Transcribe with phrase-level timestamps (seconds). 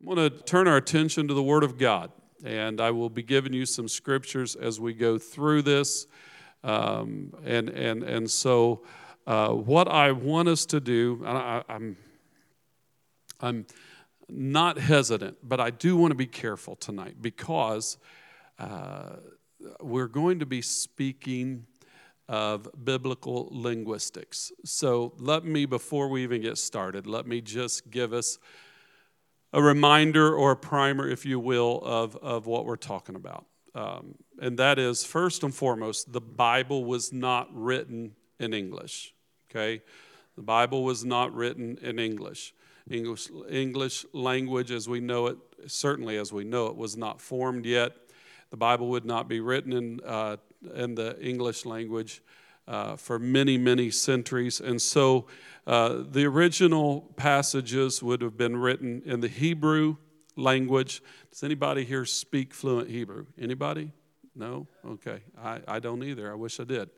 [0.00, 2.12] I want to turn our attention to the Word of God,
[2.44, 6.06] and I will be giving you some scriptures as we go through this.
[6.62, 8.84] Um, and, and, and so,
[9.26, 11.96] uh, what I want us to do, I, I'm,
[13.40, 13.66] I'm
[14.28, 17.98] not hesitant, but I do want to be careful tonight because
[18.60, 19.16] uh,
[19.80, 21.66] we're going to be speaking
[22.28, 24.52] of biblical linguistics.
[24.64, 28.38] So, let me, before we even get started, let me just give us
[29.52, 33.46] a reminder or a primer, if you will, of, of what we're talking about.
[33.74, 39.14] Um, and that is, first and foremost, the Bible was not written in English.
[39.50, 39.82] Okay?
[40.36, 42.54] The Bible was not written in English.
[42.90, 47.66] English, English language as we know it, certainly as we know it, was not formed
[47.66, 47.92] yet.
[48.50, 50.36] The Bible would not be written in, uh,
[50.74, 52.22] in the English language
[52.68, 54.60] uh, for many, many centuries.
[54.60, 55.26] And so
[55.66, 59.96] uh, the original passages would have been written in the Hebrew
[60.36, 61.02] language.
[61.30, 63.26] Does anybody here speak fluent Hebrew?
[63.40, 63.90] Anybody?
[64.36, 64.66] No?
[64.86, 65.20] Okay.
[65.42, 66.30] I, I don't either.
[66.30, 66.90] I wish I did.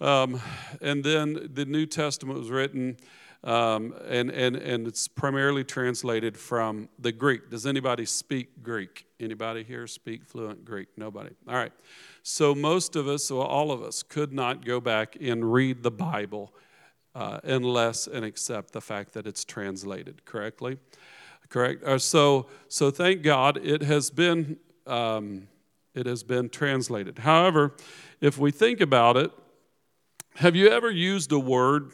[0.00, 0.40] Um,
[0.82, 2.96] and then the New Testament was written,
[3.44, 7.50] um, and, and, and it's primarily translated from the Greek.
[7.50, 9.06] Does anybody speak Greek?
[9.20, 10.88] Anybody here speak fluent Greek?
[10.96, 11.30] Nobody.
[11.46, 11.72] All right.
[12.22, 15.90] So most of us, or all of us, could not go back and read the
[15.90, 16.54] Bible
[17.14, 20.78] uh, unless and accept the fact that it's translated correctly.
[21.50, 21.84] Correct.
[21.84, 25.48] Uh, so, so thank God it has been um,
[25.94, 27.18] it has been translated.
[27.18, 27.76] However,
[28.20, 29.30] if we think about it,
[30.36, 31.92] have you ever used a word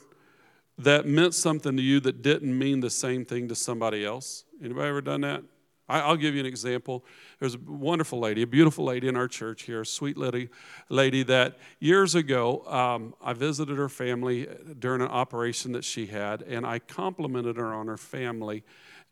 [0.85, 4.45] that meant something to you that didn't mean the same thing to somebody else?
[4.63, 5.43] Anybody ever done that?
[5.91, 7.05] I'll give you an example.
[7.41, 10.49] There's a wonderful lady, a beautiful lady in our church here, a sweet lady,
[10.89, 14.47] lady that years ago um, I visited her family
[14.79, 18.63] during an operation that she had, and I complimented her on her family.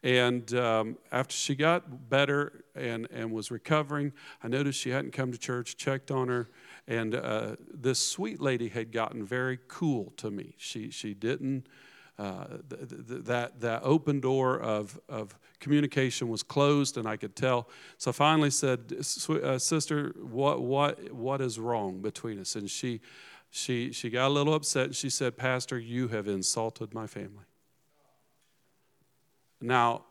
[0.05, 5.33] And um, after she got better and, and was recovering, I noticed she hadn't come
[5.33, 6.49] to church, checked on her,
[6.89, 10.55] and uh, this sweet lady had gotten very cool to me.
[10.57, 11.69] She, she didn't
[12.19, 17.37] uh, th- th- that, that open door of, of communication was closed, and I could
[17.37, 17.69] tell.
[17.99, 22.57] So I finally said, uh, Sister, what, what, what is wrong between us?
[22.57, 23.01] And she,
[23.51, 27.45] she, she got a little upset, and she said, Pastor, you have insulted my family.
[29.61, 30.05] Now,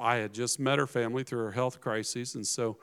[0.00, 2.78] I had just met her family through her health crises, and so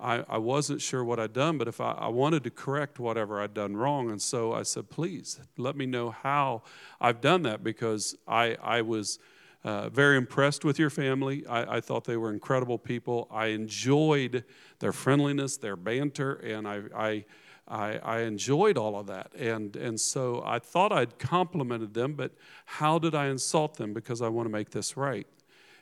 [0.00, 3.40] I, I wasn't sure what I'd done, but if I, I wanted to correct whatever
[3.40, 6.62] I'd done wrong, and so I said, please let me know how
[7.00, 9.18] I've done that because I, I was
[9.64, 11.44] uh, very impressed with your family.
[11.46, 13.26] I, I, thought they were incredible people.
[13.28, 14.44] I enjoyed
[14.78, 17.24] their friendliness, their banter, and I, I,
[17.66, 19.32] I, I enjoyed all of that.
[19.34, 22.32] And, and so I thought I'd complimented them, but
[22.66, 23.92] how did I insult them?
[23.92, 25.26] Because I want to make this right.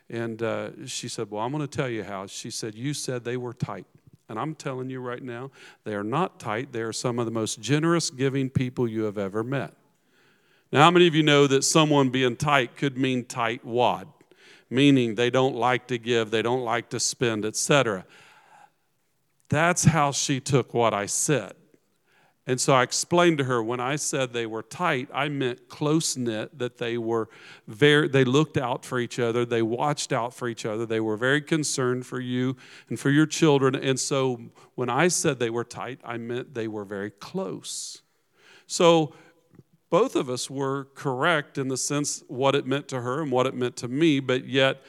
[0.09, 2.27] And uh, she said, Well, I'm going to tell you how.
[2.27, 3.85] She said, You said they were tight.
[4.29, 5.51] And I'm telling you right now,
[5.83, 6.73] they are not tight.
[6.73, 9.73] They are some of the most generous, giving people you have ever met.
[10.71, 14.07] Now, how many of you know that someone being tight could mean tight wad,
[14.69, 18.05] meaning they don't like to give, they don't like to spend, etc.
[19.49, 21.53] That's how she took what I said.
[22.47, 26.15] And so I explained to her when I said they were tight, I meant close
[26.15, 27.27] knit, that they were
[27.67, 31.17] very, they looked out for each other, they watched out for each other, they were
[31.17, 32.55] very concerned for you
[32.87, 33.75] and for your children.
[33.75, 34.39] And so
[34.75, 38.01] when I said they were tight, I meant they were very close.
[38.65, 39.13] So
[39.89, 43.45] both of us were correct in the sense what it meant to her and what
[43.45, 44.81] it meant to me, but yet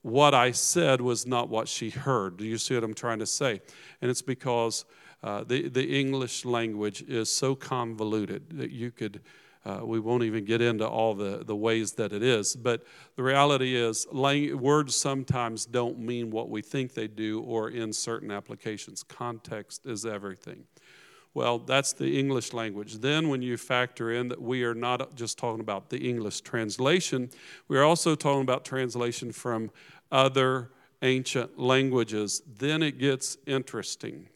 [0.00, 2.38] what I said was not what she heard.
[2.38, 3.60] Do you see what I'm trying to say?
[4.00, 4.86] And it's because
[5.22, 9.20] uh, the, the English language is so convoluted that you could,
[9.64, 12.56] uh, we won't even get into all the, the ways that it is.
[12.56, 12.84] But
[13.16, 18.30] the reality is, words sometimes don't mean what we think they do, or in certain
[18.30, 19.02] applications.
[19.02, 20.64] Context is everything.
[21.34, 22.98] Well, that's the English language.
[22.98, 27.30] Then, when you factor in that we are not just talking about the English translation,
[27.68, 29.70] we're also talking about translation from
[30.10, 34.28] other ancient languages, then it gets interesting.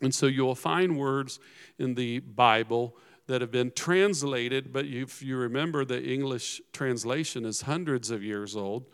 [0.00, 1.40] And so you'll find words
[1.78, 7.62] in the Bible that have been translated, but if you remember, the English translation is
[7.62, 8.86] hundreds of years old.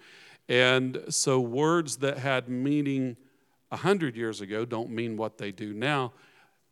[0.49, 3.17] And so words that had meaning
[3.71, 6.13] 100 years ago don't mean what they do now.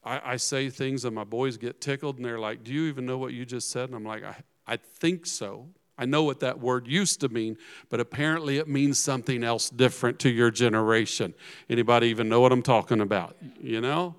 [0.05, 3.07] I, I, say things and my boys get tickled and they're like, Do you even
[3.07, 3.89] know what you just said?
[3.89, 4.37] And I'm like, I,
[4.67, 5.69] I think so.
[5.97, 7.57] I know what that word used to mean,
[7.89, 11.35] but apparently it means something else different to your generation.
[11.71, 13.37] Anybody even know what I'm talking about?
[13.61, 14.17] You know?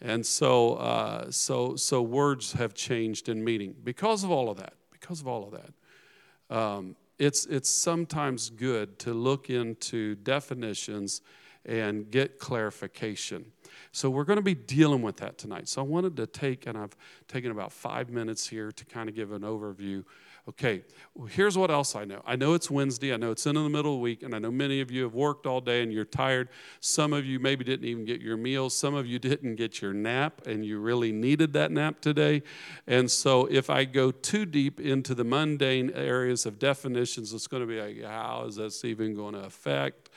[0.00, 4.72] And so, uh, so, so words have changed in meaning because of all of that.
[4.90, 6.56] Because of all of that.
[6.56, 11.20] Um, it's, it's sometimes good to look into definitions
[11.66, 13.52] and get clarification.
[13.92, 15.68] So we're going to be dealing with that tonight.
[15.68, 16.96] So I wanted to take, and I've
[17.28, 20.04] taken about five minutes here to kind of give an overview
[20.48, 20.82] Okay,
[21.14, 22.22] well, here's what else I know.
[22.26, 23.12] I know it's Wednesday.
[23.12, 25.02] I know it's in the middle of the week, and I know many of you
[25.02, 26.48] have worked all day and you're tired.
[26.80, 28.74] Some of you maybe didn't even get your meals.
[28.74, 32.42] Some of you didn't get your nap, and you really needed that nap today.
[32.86, 37.62] And so, if I go too deep into the mundane areas of definitions, it's going
[37.62, 40.08] to be like, how is this even going to affect?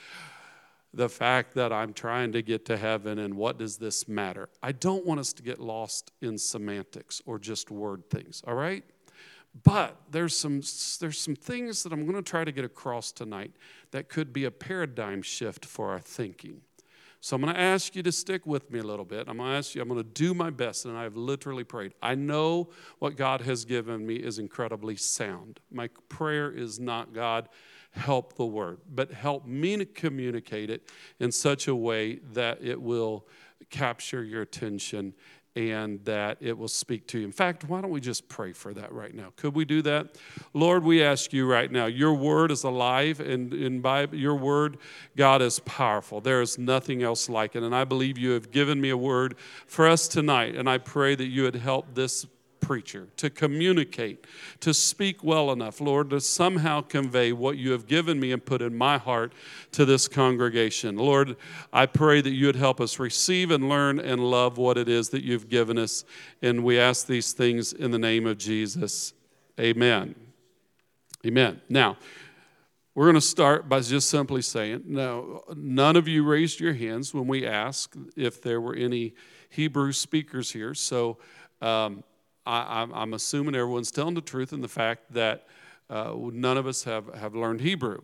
[0.94, 4.50] The fact that I'm trying to get to heaven and what does this matter?
[4.62, 8.84] I don't want us to get lost in semantics or just word things, all right?
[9.64, 10.62] But there's some,
[11.00, 13.52] there's some things that I'm going to try to get across tonight
[13.92, 16.62] that could be a paradigm shift for our thinking.
[17.22, 19.30] So I'm going to ask you to stick with me a little bit.
[19.30, 21.94] I'm going to ask you, I'm going to do my best, and I've literally prayed.
[22.02, 22.70] I know
[23.00, 25.62] what God has given me is incredibly sound.
[25.72, 27.48] My prayer is not, God,
[27.94, 32.82] help the word, but help me to communicate it in such a way that it
[32.82, 33.26] will
[33.70, 35.14] capture your attention
[35.56, 37.26] and that it will speak to you.
[37.26, 39.32] In fact, why don't we just pray for that right now?
[39.36, 40.18] Could we do that?
[40.54, 44.78] Lord, we ask you right now, your word is alive, and, and by your word,
[45.16, 46.22] God is powerful.
[46.22, 47.62] There is nothing else like it.
[47.62, 49.36] And I believe you have given me a word
[49.68, 52.26] for us tonight, and I pray that you would help this
[52.64, 54.26] preacher, to communicate,
[54.62, 58.62] to speak well enough, Lord, to somehow convey what you have given me and put
[58.62, 59.34] in my heart
[59.74, 60.96] to this congregation.
[60.96, 61.36] Lord,
[61.72, 65.10] I pray that you would help us receive and learn and love what it is
[65.10, 66.06] that you've given us.
[66.42, 69.14] And we ask these things in the name of Jesus.
[69.60, 70.16] Amen.
[71.26, 71.62] Amen.
[71.70, 71.98] Now,
[72.96, 77.14] we're going to start by just simply saying, now, none of you raised your hands
[77.14, 79.14] when we asked if there were any
[79.50, 80.74] Hebrew speakers here.
[80.74, 81.18] So,
[81.62, 82.04] um,
[82.46, 85.48] I, am assuming everyone's telling the truth in the fact that
[85.90, 88.02] uh, none of us have, have learned Hebrew.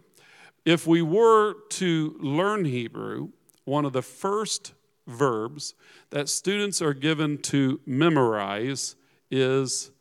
[0.66, 3.30] If we were to learn Hebrew,
[3.66, 4.74] one of the first
[5.08, 5.74] verbs
[6.12, 8.96] that students are given to memorize
[9.32, 9.92] is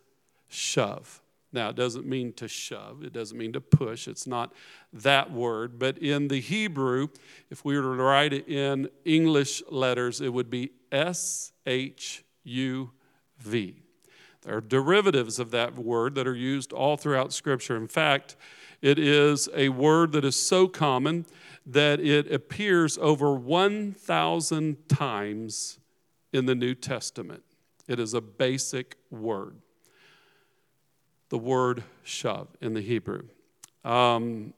[0.48, 1.22] shove.
[1.50, 4.52] Now, it doesn't mean to shove, it doesn't mean to push, it's not
[4.92, 5.78] that word.
[5.78, 7.08] But in the Hebrew,
[7.50, 12.90] if we were to write it in English letters, it would be S H U
[13.38, 13.82] V.
[14.42, 17.76] There are derivatives of that word that are used all throughout Scripture.
[17.76, 18.36] In fact,
[18.80, 21.26] it is a word that is so common
[21.66, 25.78] that it appears over 1,000 times
[26.32, 27.42] in the New Testament.
[27.88, 29.56] It is a basic word.
[31.30, 33.24] The word shove in the Hebrew.
[33.84, 34.54] Um,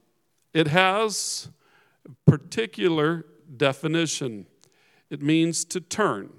[0.52, 1.48] it has
[2.26, 3.24] particular
[3.56, 4.46] definition.
[5.08, 6.30] It means to turn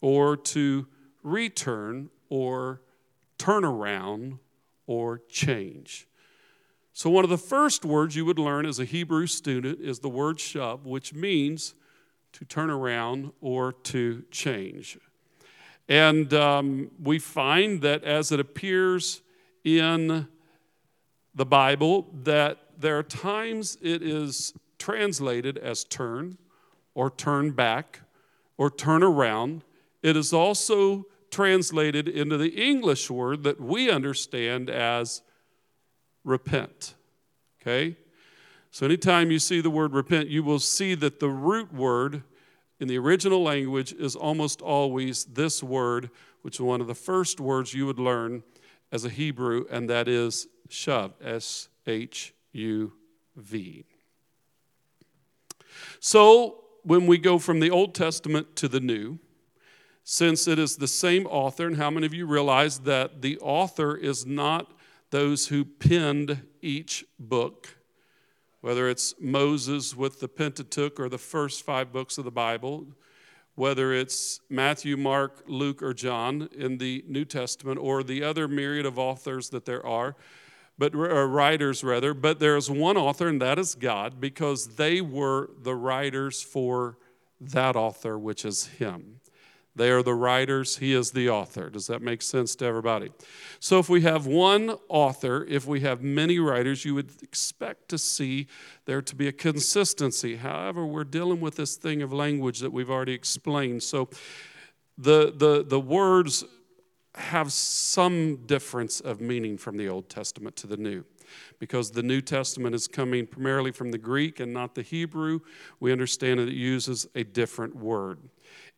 [0.00, 0.86] or to
[1.22, 2.80] return or
[3.36, 4.38] turn around
[4.86, 6.08] or change.
[6.94, 10.08] So, one of the first words you would learn as a Hebrew student is the
[10.08, 11.74] word shav, which means
[12.32, 14.96] to turn around or to change.
[15.90, 19.20] And um, we find that as it appears
[19.62, 20.26] in
[21.34, 26.38] the Bible, that there are times it is translated as turn
[26.94, 28.00] or turn back
[28.56, 29.64] or turn around.
[30.02, 35.22] It is also translated into the English word that we understand as
[36.22, 36.94] repent.
[37.60, 37.96] Okay?
[38.70, 42.22] So, anytime you see the word repent, you will see that the root word
[42.80, 46.10] in the original language is almost always this word,
[46.42, 48.42] which is one of the first words you would learn
[48.90, 52.92] as a Hebrew, and that is shuv, S H U
[53.36, 53.84] V.
[56.00, 59.18] So, when we go from the Old Testament to the New,
[60.04, 63.96] since it is the same author, and how many of you realize that the author
[63.96, 64.72] is not
[65.10, 67.76] those who penned each book,
[68.60, 72.86] whether it's Moses with the Pentateuch or the first five books of the Bible,
[73.54, 78.86] whether it's Matthew, Mark, Luke, or John in the New Testament, or the other myriad
[78.86, 80.16] of authors that there are,
[80.78, 85.74] but writers rather, but there's one author, and that is God, because they were the
[85.74, 86.96] writers for
[87.40, 89.20] that author, which is Him.
[89.74, 91.70] They are the writers, he is the author.
[91.70, 93.10] Does that make sense to everybody?
[93.58, 97.96] So, if we have one author, if we have many writers, you would expect to
[97.96, 98.48] see
[98.84, 100.36] there to be a consistency.
[100.36, 103.82] However, we're dealing with this thing of language that we've already explained.
[103.82, 104.10] So,
[104.98, 106.44] the, the, the words
[107.14, 111.04] have some difference of meaning from the Old Testament to the New.
[111.58, 115.40] Because the New Testament is coming primarily from the Greek and not the Hebrew,
[115.80, 118.18] we understand that it uses a different word.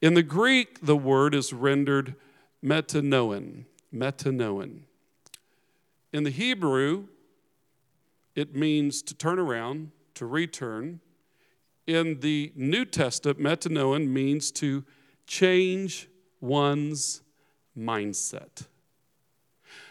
[0.04, 2.14] In the Greek, the word is rendered
[2.62, 3.64] metanoein.
[3.90, 4.80] Metanoein.
[6.12, 7.06] In the Hebrew,
[8.34, 11.00] it means to turn around, to return.
[11.86, 14.84] In the New Testament, metanoein means to
[15.26, 17.22] change one's
[17.74, 18.66] mindset.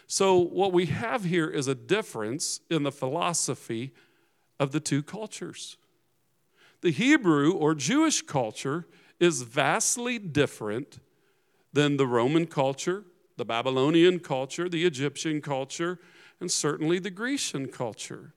[0.06, 3.92] So, what we have here is a difference in the philosophy
[4.60, 5.76] of the two cultures.
[6.82, 8.86] The Hebrew or Jewish culture
[9.20, 10.98] is vastly different
[11.72, 13.04] than the Roman culture,
[13.36, 15.98] the Babylonian culture, the Egyptian culture,
[16.40, 18.34] and certainly the Grecian culture.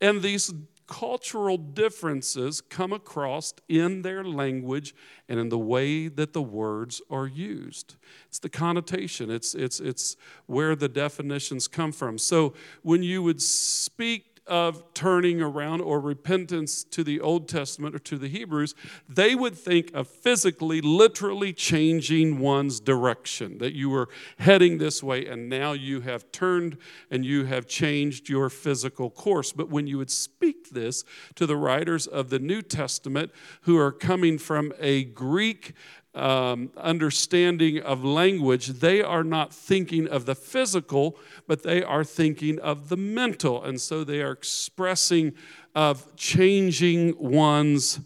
[0.00, 0.52] And these
[0.86, 4.94] cultural differences come across in their language
[5.28, 7.96] and in the way that the words are used.
[8.28, 10.16] It's the connotation, it's, it's, it's
[10.46, 12.18] where the definitions come from.
[12.18, 17.98] So when you would speak of turning around or repentance to the Old Testament or
[18.00, 18.74] to the Hebrews,
[19.08, 24.08] they would think of physically, literally changing one's direction, that you were
[24.38, 26.76] heading this way and now you have turned
[27.10, 29.52] and you have changed your physical course.
[29.52, 31.04] But when you would speak this
[31.36, 33.32] to the writers of the New Testament
[33.62, 35.72] who are coming from a Greek
[36.14, 41.16] um, understanding of language, they are not thinking of the physical,
[41.46, 43.62] but they are thinking of the mental.
[43.62, 45.32] And so they are expressing
[45.74, 48.00] of changing one's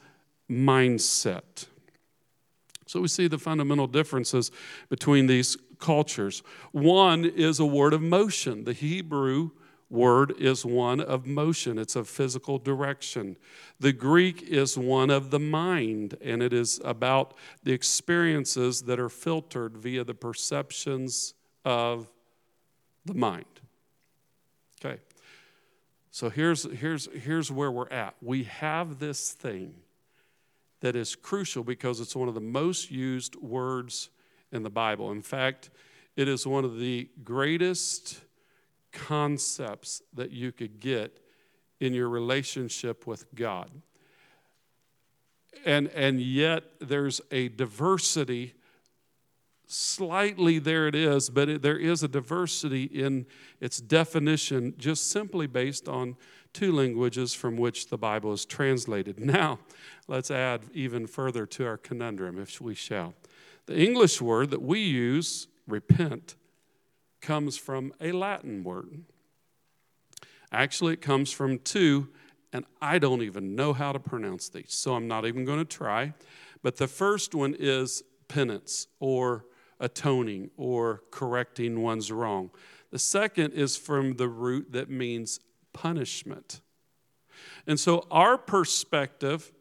[0.51, 1.67] mindset.
[2.87, 4.51] So we see the fundamental differences
[4.89, 6.43] between these cultures.
[6.73, 8.65] One is a word of motion.
[8.65, 9.51] The Hebrew
[9.91, 13.37] word is one of motion, it's of physical direction.
[13.81, 19.09] The Greek is one of the mind, and it is about the experiences that are
[19.09, 22.13] filtered via the perceptions of
[23.05, 23.47] the mind.
[24.85, 25.01] Okay.
[26.11, 28.15] So here's, here's, here's where we're at.
[28.21, 29.75] We have this thing
[30.81, 34.11] that is crucial because it's one of the most used words
[34.53, 35.11] in the Bible.
[35.11, 35.71] In fact,
[36.17, 38.21] it is one of the greatest
[38.93, 41.21] concepts that you could get
[41.81, 43.71] in your relationship with God.
[45.65, 48.55] And, and yet, there's a diversity.
[49.67, 53.27] Slightly there it is, but it, there is a diversity in
[53.61, 56.17] its definition just simply based on
[56.53, 59.19] two languages from which the Bible is translated.
[59.25, 59.59] Now,
[60.07, 63.15] let's add even further to our conundrum, if we shall.
[63.67, 66.37] The English word that we use, repent,
[67.21, 69.05] comes from a Latin word.
[70.51, 72.09] Actually, it comes from two,
[72.53, 75.65] and I don't even know how to pronounce these, so I'm not even going to
[75.65, 76.15] try.
[76.63, 79.45] But the first one is penance or
[79.81, 82.51] atoning or correcting one's wrong.
[82.91, 85.41] The second is from the root that means
[85.73, 86.61] punishment.
[87.67, 89.53] And so, our perspective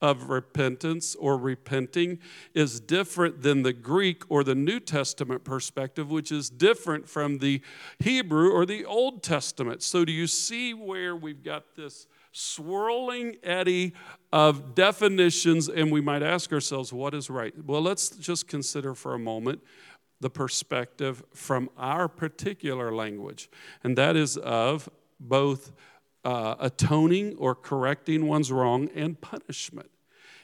[0.00, 2.18] of repentance or repenting
[2.54, 7.60] is different than the Greek or the New Testament perspective, which is different from the
[7.98, 9.82] Hebrew or the Old Testament.
[9.82, 13.92] So, do you see where we've got this swirling eddy
[14.32, 17.54] of definitions, and we might ask ourselves, what is right?
[17.64, 19.60] Well, let's just consider for a moment
[20.20, 23.50] the perspective from our particular language,
[23.82, 24.88] and that is of
[25.20, 25.72] both
[26.28, 29.90] uh, atoning or correcting one's wrong and punishment.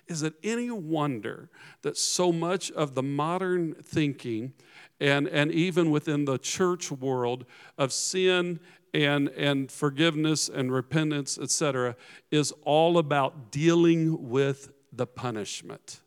[0.06, 1.50] Is it any wonder
[1.82, 4.54] that so much of the modern thinking
[4.98, 7.44] and, and even within the church world
[7.76, 8.60] of sin
[8.94, 11.96] and, and forgiveness and repentance, etc.,
[12.30, 16.00] is all about dealing with the punishment?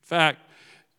[0.00, 0.48] In fact,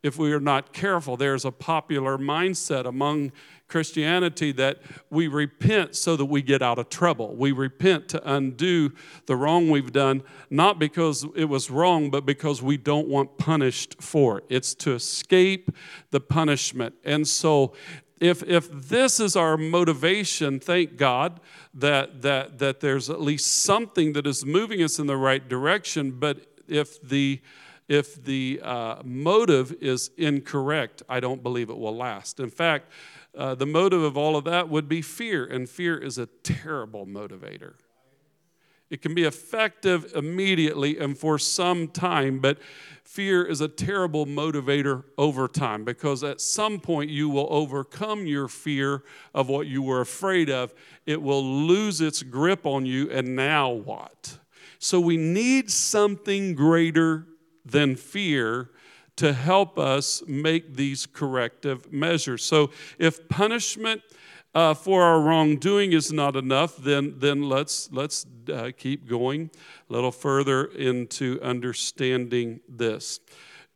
[0.03, 3.31] if we are not careful, there's a popular mindset among
[3.69, 4.79] Christianity that
[5.09, 7.35] we repent so that we get out of trouble.
[7.35, 8.91] We repent to undo
[9.25, 13.95] the wrong we've done, not because it was wrong, but because we don't want punished
[14.01, 14.43] for it.
[14.49, 15.71] It's to escape
[16.11, 16.95] the punishment.
[17.03, 17.73] And so
[18.19, 21.39] if, if this is our motivation, thank God
[21.73, 26.11] that, that, that there's at least something that is moving us in the right direction.
[26.11, 27.41] But if the
[27.87, 32.39] if the uh, motive is incorrect, I don't believe it will last.
[32.39, 32.91] In fact,
[33.37, 37.05] uh, the motive of all of that would be fear, and fear is a terrible
[37.05, 37.73] motivator.
[38.89, 42.59] It can be effective immediately and for some time, but
[43.03, 48.47] fear is a terrible motivator over time because at some point you will overcome your
[48.47, 50.75] fear of what you were afraid of.
[51.07, 54.37] It will lose its grip on you, and now what?
[54.77, 57.25] So we need something greater
[57.65, 58.69] than fear
[59.15, 62.43] to help us make these corrective measures.
[62.43, 64.01] So if punishment
[64.55, 69.49] uh, for our wrongdoing is not enough, then, then let's, let's uh, keep going
[69.89, 73.19] a little further into understanding this.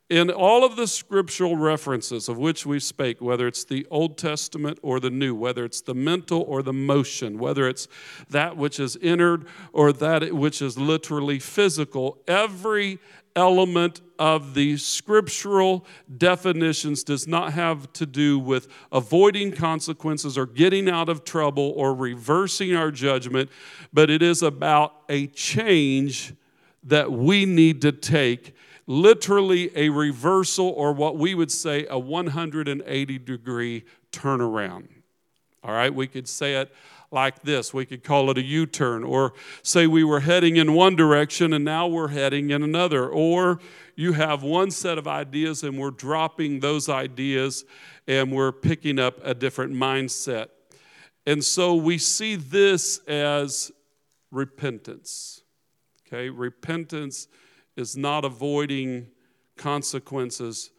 [0.10, 4.80] in all of the scriptural references of which we spake, whether it's the Old Testament
[4.82, 7.88] or the New, whether it's the mental or the motion, whether it's
[8.30, 13.00] that which is entered or that which is literally physical, every
[13.38, 15.86] element of the scriptural
[16.18, 21.94] definitions does not have to do with avoiding consequences or getting out of trouble or
[21.94, 23.50] reversing our judgment,
[23.94, 26.34] but it is about a change
[26.84, 28.56] that we need to take
[28.88, 34.88] literally a reversal or what we would say a 180 degree turnaround.
[35.64, 36.74] All right, we could say it
[37.12, 37.74] like this.
[37.74, 39.34] We could call it a U turn, or
[39.64, 43.08] say we were heading in one direction and now we're heading in another.
[43.08, 43.60] Or
[43.96, 47.66] you have one set of ideas and we're dropping those ideas
[48.08, 50.48] and we're picking up a different mindset.
[51.26, 53.72] And so we see this as
[54.32, 55.44] repentance.
[56.08, 57.28] Okay, repentance
[57.76, 59.08] is not avoiding
[59.58, 60.72] consequences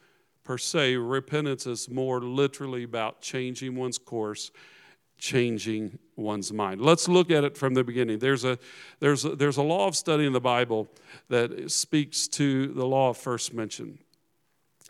[0.45, 0.97] per se.
[0.97, 4.51] Repentance is more literally about changing one's course,
[5.19, 6.81] changing one's mind.
[6.81, 8.19] Let's look at it from the beginning.
[8.19, 8.59] There's a,
[9.01, 10.89] there's a, there's a law of study in the Bible
[11.29, 13.99] that speaks to the law of first mention.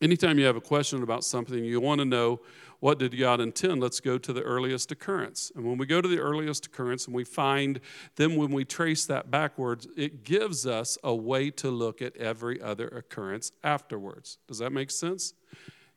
[0.00, 2.40] Anytime you have a question about something, you want to know
[2.80, 3.80] what did God intend?
[3.80, 5.50] Let's go to the earliest occurrence.
[5.56, 7.80] And when we go to the earliest occurrence and we find,
[8.14, 12.62] then when we trace that backwards, it gives us a way to look at every
[12.62, 14.38] other occurrence afterwards.
[14.46, 15.34] Does that make sense?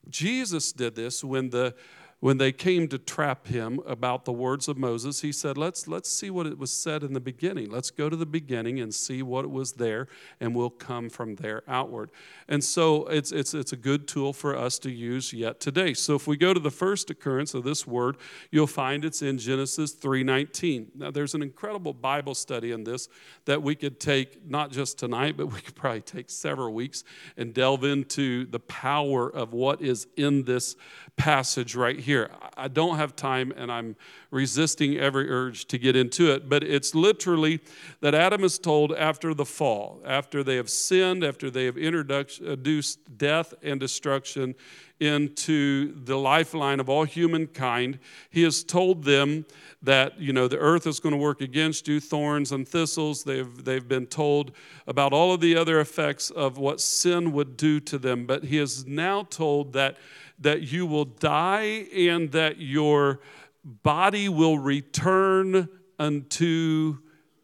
[0.10, 1.76] Jesus did this when the
[2.22, 6.10] when they came to trap him about the words of Moses, he said, let's, let's
[6.10, 7.72] see what it was said in the beginning.
[7.72, 10.08] Let's go to the beginning and see what it was there,
[10.40, 12.12] and we'll come from there outward.
[12.48, 15.96] And so it's, it's, it's a good tool for us to use yet today.
[15.96, 18.18] So if we go to the first occurrence of this word,
[18.52, 20.90] you'll find it's in Genesis 3.19.
[20.94, 23.10] Now there's an incredible Bible study in this
[23.46, 27.04] that we could take not just tonight, but we could probably take several weeks
[27.36, 30.76] and delve into the power of what is in this
[31.18, 32.11] passage right here.
[32.58, 33.96] I don't have time and I'm
[34.30, 37.60] resisting every urge to get into it, but it's literally
[38.02, 43.18] that Adam is told after the fall, after they have sinned, after they have introduced
[43.18, 44.56] death and destruction
[45.02, 49.46] into the lifeline of all humankind, he has told them
[49.82, 53.24] that you know the earth is going to work against you thorns and thistles.
[53.24, 54.52] They've, they've been told
[54.86, 58.26] about all of the other effects of what sin would do to them.
[58.26, 59.98] But he is now told that
[60.40, 63.20] that you will die and that your
[63.64, 66.98] body will return unto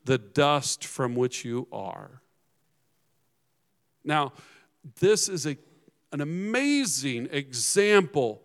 [0.05, 2.21] the dust from which you are.
[4.03, 4.33] Now,
[4.99, 5.57] this is a,
[6.11, 8.41] an amazing example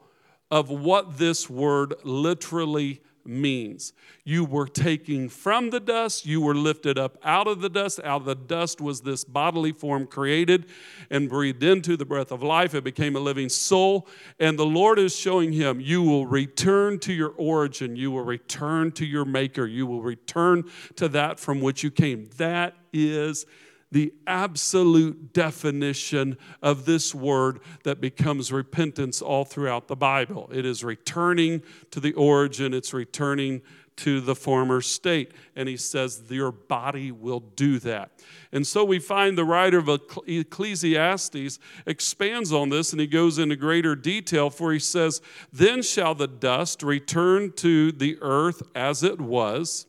[0.51, 3.93] of what this word literally means.
[4.25, 8.01] You were taken from the dust, you were lifted up out of the dust.
[8.05, 10.67] Out of the dust was this bodily form created
[11.11, 12.75] and breathed into the breath of life.
[12.75, 14.09] It became a living soul.
[14.39, 18.93] And the Lord is showing him, You will return to your origin, you will return
[18.93, 20.65] to your maker, you will return
[20.97, 22.29] to that from which you came.
[22.37, 23.47] That is
[23.93, 30.51] the absolute definition of this word that becomes repentance all throughout the Bible.
[30.53, 33.61] It is returning to the origin, it's returning
[33.95, 35.33] to the former state.
[35.55, 38.13] And he says, Your body will do that.
[38.51, 43.57] And so we find the writer of Ecclesiastes expands on this and he goes into
[43.57, 45.21] greater detail, for he says,
[45.53, 49.87] Then shall the dust return to the earth as it was,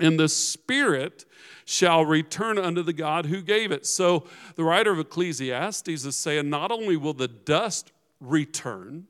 [0.00, 1.24] and the spirit
[1.64, 3.86] shall return unto the God who gave it.
[3.86, 9.06] So the writer of Ecclesiastes is saying not only will the dust return,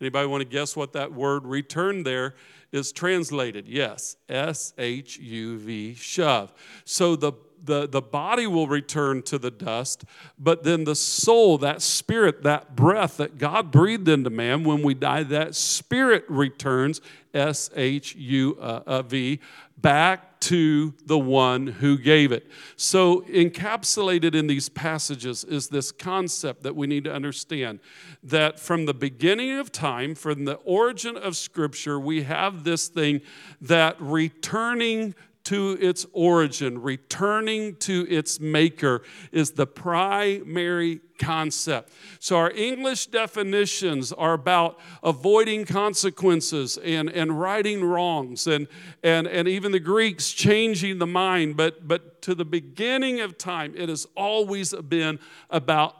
[0.00, 2.34] anybody want to guess what that word return there
[2.72, 3.66] is translated?
[3.66, 6.52] Yes, S H U V, shove.
[6.84, 10.04] So the the, the body will return to the dust,
[10.38, 14.94] but then the soul, that spirit, that breath that God breathed into man when we
[14.94, 17.02] die, that spirit returns,
[17.34, 18.56] S H U
[19.06, 19.40] V,
[19.76, 22.50] back to the one who gave it.
[22.76, 27.80] So, encapsulated in these passages is this concept that we need to understand
[28.22, 33.20] that from the beginning of time, from the origin of Scripture, we have this thing
[33.60, 41.92] that returning to its origin, returning to its maker, is the primary concept.
[42.18, 48.66] So, our English definitions are about avoiding consequences and, and righting wrongs, and,
[49.02, 51.56] and, and even the Greeks changing the mind.
[51.56, 55.18] But, but to the beginning of time, it has always been
[55.50, 55.96] about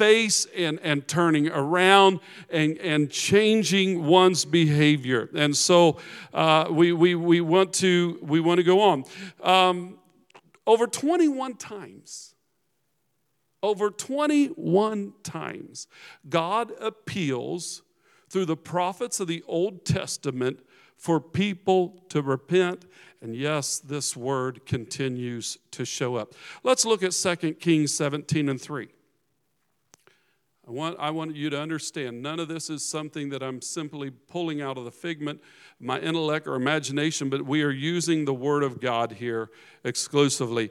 [0.00, 5.28] face and, and turning around and, and changing one's behavior.
[5.34, 5.98] And so
[6.32, 9.04] uh, we, we, we, want to, we want to go on.
[9.42, 9.98] Um,
[10.66, 12.34] over 21 times,
[13.62, 15.86] Over 21 times,
[16.26, 17.82] God appeals
[18.30, 20.60] through the prophets of the Old Testament
[20.96, 22.86] for people to repent.
[23.20, 26.32] And yes, this word continues to show up.
[26.62, 28.88] Let's look at 2 Kings 17 and 3.
[30.70, 34.10] I want, I want you to understand none of this is something that I'm simply
[34.10, 38.32] pulling out of the figment of my intellect or imagination, but we are using the
[38.32, 39.50] Word of God here
[39.82, 40.70] exclusively.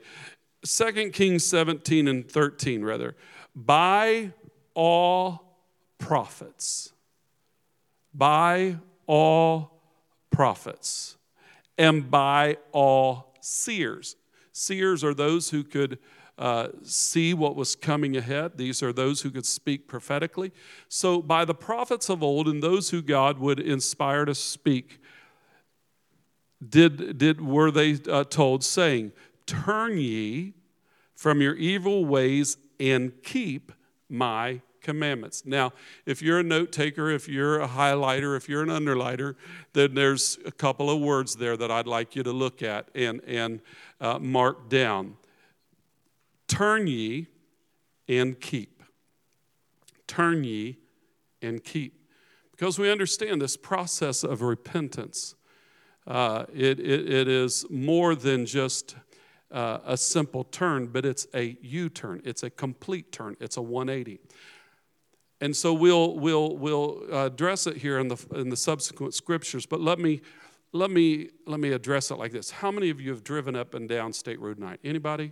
[0.63, 3.17] 2 Kings 17 and 13, rather.
[3.53, 4.31] By
[4.73, 5.57] all
[5.97, 6.93] prophets,
[8.13, 9.81] by all
[10.31, 11.17] prophets,
[11.77, 14.15] and by all seers.
[14.53, 15.99] Seers are those who could
[16.39, 18.54] uh, see what was coming ahead.
[18.58, 20.54] These are those who could speak prophetically.
[20.88, 25.02] So, by the prophets of old and those who God would inspire to speak,
[26.67, 29.12] did, did were they uh, told, saying,
[29.45, 30.54] Turn ye
[31.13, 33.73] from your evil ways and keep
[34.08, 35.45] my commandments.
[35.45, 35.73] Now,
[36.06, 39.36] if you're a note taker, if you're a highlighter, if you're an underliner,
[39.73, 43.21] then there's a couple of words there that I'd like you to look at and,
[43.28, 43.60] and
[43.99, 45.17] uh, mark down.
[46.49, 47.27] Turn ye
[48.09, 48.83] and keep.
[50.07, 50.79] Turn ye
[51.41, 52.09] and keep.
[52.51, 55.35] Because we understand this process of repentance.
[56.05, 58.95] Uh, it, it, it is more than just
[59.51, 62.21] uh, a simple turn, but it's a U turn.
[62.25, 63.38] It's a complete turn.
[63.39, 64.19] It's a 180.
[65.41, 69.79] And so we'll, we'll, we'll address it here in the, in the subsequent scriptures, but
[69.79, 70.21] let me,
[70.73, 72.51] let, me, let me address it like this.
[72.51, 74.77] How many of you have driven up and down State Road 9?
[74.83, 75.31] Anybody?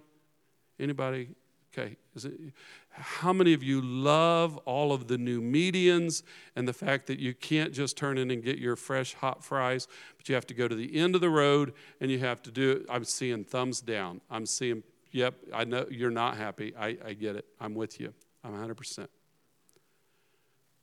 [0.79, 1.29] Anybody?
[1.73, 1.97] Okay.
[2.15, 2.53] It,
[2.89, 6.23] how many of you love all of the new medians
[6.55, 9.87] and the fact that you can't just turn in and get your fresh hot fries,
[10.17, 12.51] but you have to go to the end of the road and you have to
[12.51, 12.85] do it?
[12.89, 14.21] I'm seeing thumbs down.
[14.31, 16.73] I'm seeing, yep, I know you're not happy.
[16.75, 17.45] I, I get it.
[17.59, 18.13] I'm with you.
[18.43, 19.07] I'm 100%.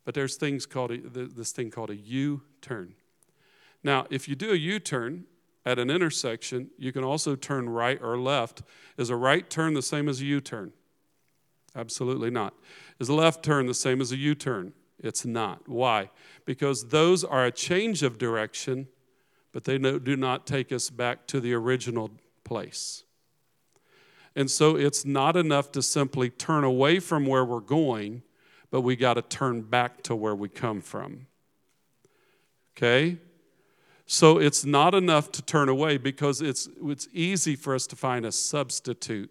[0.04, 2.94] But there's things called a, this thing called a U turn.
[3.82, 5.24] Now, if you do a U turn
[5.66, 8.62] at an intersection, you can also turn right or left.
[8.98, 10.72] Is a right turn the same as a U turn?
[11.74, 12.54] Absolutely not.
[13.00, 14.72] Is a left turn the same as a U turn?
[14.98, 15.68] It's not.
[15.68, 16.10] Why?
[16.44, 18.88] Because those are a change of direction,
[19.52, 22.10] but they do not take us back to the original
[22.44, 23.04] place.
[24.36, 28.22] And so it's not enough to simply turn away from where we're going,
[28.70, 31.26] but we got to turn back to where we come from.
[32.76, 33.18] Okay?
[34.06, 38.26] So it's not enough to turn away because it's, it's easy for us to find
[38.26, 39.30] a substitute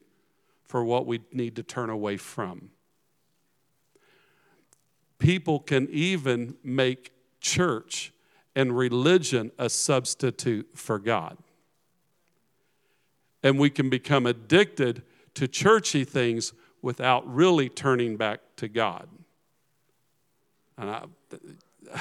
[0.64, 2.72] for what we need to turn away from.
[5.20, 8.12] People can even make church
[8.56, 11.38] and religion a substitute for God.
[13.44, 15.04] And we can become addicted
[15.36, 19.08] to churchy things without really turning back to God.
[20.78, 20.90] And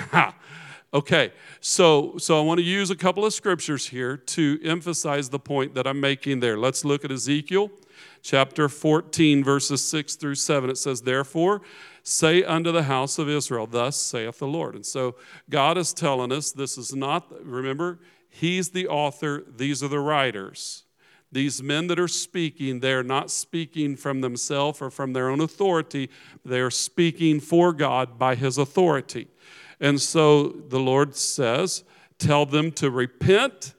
[0.03, 0.33] I,
[0.95, 5.39] Okay, so so I want to use a couple of scriptures here to emphasize the
[5.39, 6.59] point that I'm making there.
[6.59, 7.71] Let's look at Ezekiel
[8.21, 10.69] chapter 14 verses 6 through 7.
[10.69, 11.63] It says, "Therefore
[12.03, 15.17] say unto the house of Israel, thus saith the Lord." And so
[15.49, 20.85] God is telling us this is not remember, he's the author, these are the writers.
[21.31, 26.11] These men that are speaking, they're not speaking from themselves or from their own authority.
[26.45, 29.29] They are speaking for God by his authority.
[29.83, 31.85] And so the Lord says,
[32.17, 33.75] Tell them to repent.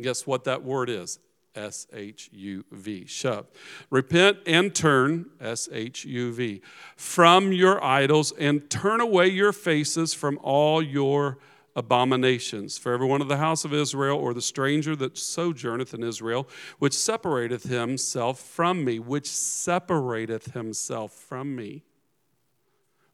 [0.00, 1.20] Guess what that word is?
[1.54, 3.46] S H U V, shove.
[3.88, 6.60] Repent and turn, S H U V,
[6.96, 11.38] from your idols and turn away your faces from all your
[11.76, 12.78] abominations.
[12.78, 16.48] For every one of the house of Israel or the stranger that sojourneth in Israel,
[16.80, 21.84] which separateth himself from me, which separateth himself from me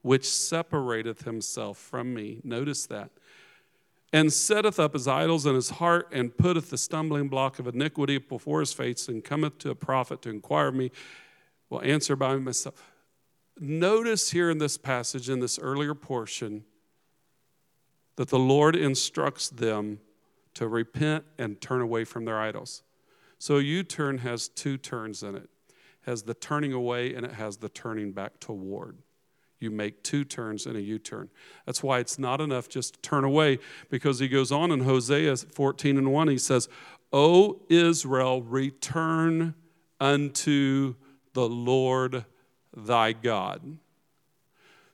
[0.02, 2.40] which separateth himself from me.
[2.44, 3.10] Notice that.
[4.12, 8.18] And setteth up his idols in his heart, and putteth the stumbling block of iniquity
[8.18, 10.90] before his face, and cometh to a prophet to inquire of me,
[11.68, 12.90] will answer by myself.
[13.60, 16.64] Notice here in this passage, in this earlier portion,
[18.16, 20.00] that the Lord instructs them
[20.54, 22.82] to repent and turn away from their idols.
[23.38, 25.50] So a U turn has two turns in it
[26.08, 28.96] has the turning away and it has the turning back toward
[29.60, 31.30] you make two turns and a U turn.
[31.66, 33.58] That's why it's not enough just to turn away,
[33.90, 36.68] because he goes on in Hosea 14 and 1, he says,
[37.12, 39.54] O Israel, return
[40.00, 40.94] unto
[41.32, 42.24] the Lord
[42.76, 43.78] thy God.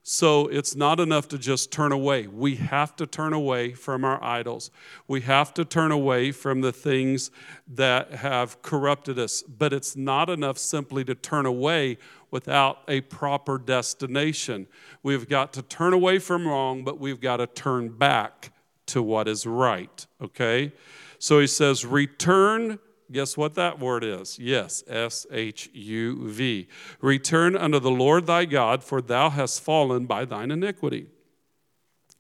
[0.06, 2.26] So it's not enough to just turn away.
[2.26, 4.70] We have to turn away from our idols.
[5.08, 7.30] We have to turn away from the things
[7.66, 9.42] that have corrupted us.
[9.42, 11.96] But it's not enough simply to turn away
[12.30, 14.66] without a proper destination.
[15.02, 18.52] We've got to turn away from wrong, but we've got to turn back
[18.86, 20.06] to what is right.
[20.20, 20.74] Okay?
[21.18, 22.78] So he says, Return
[23.12, 24.38] Guess what that word is?
[24.38, 26.68] Yes, S H U V.
[27.00, 31.06] Return unto the Lord thy God, for thou hast fallen by thine iniquity.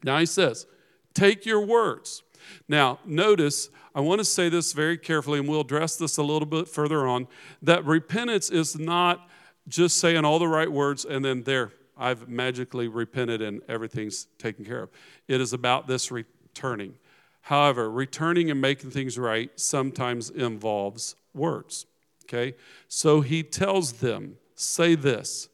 [0.02, 0.66] Now he says,
[1.14, 2.22] Take your words.
[2.68, 6.46] Now, notice, I want to say this very carefully, and we'll address this a little
[6.46, 7.28] bit further on
[7.62, 9.28] that repentance is not
[9.68, 14.64] just saying all the right words and then there, I've magically repented and everything's taken
[14.64, 14.90] care of.
[15.28, 16.96] It is about this returning.
[17.44, 21.84] However, returning and making things right sometimes involves words.
[22.24, 22.56] Okay?
[22.88, 25.50] So he tells them, say this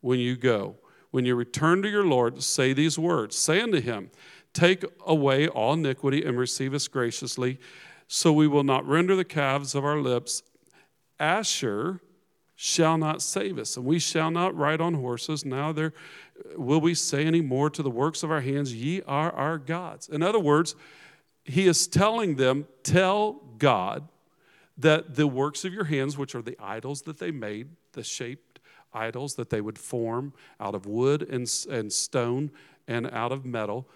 [0.00, 0.76] when you go.
[1.10, 3.34] When you return to your Lord, say these words.
[3.34, 4.10] Say unto him,
[4.52, 7.58] Take away all iniquity and receive us graciously,
[8.06, 10.44] so we will not render the calves of our lips.
[11.18, 11.98] Asshur
[12.54, 15.44] shall not save us, and we shall not ride on horses.
[15.44, 15.92] Now there
[16.38, 19.58] uh, will we say any more to the works of our hands, Ye are our
[19.58, 20.08] gods.
[20.08, 20.76] In other words,
[21.44, 24.08] he is telling them, Tell God
[24.76, 28.60] that the works of your hands, which are the idols that they made, the shaped
[28.92, 32.50] idols that they would form out of wood and, and stone
[32.88, 33.88] and out of metal,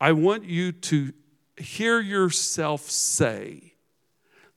[0.00, 1.12] I want you to
[1.56, 3.74] hear yourself say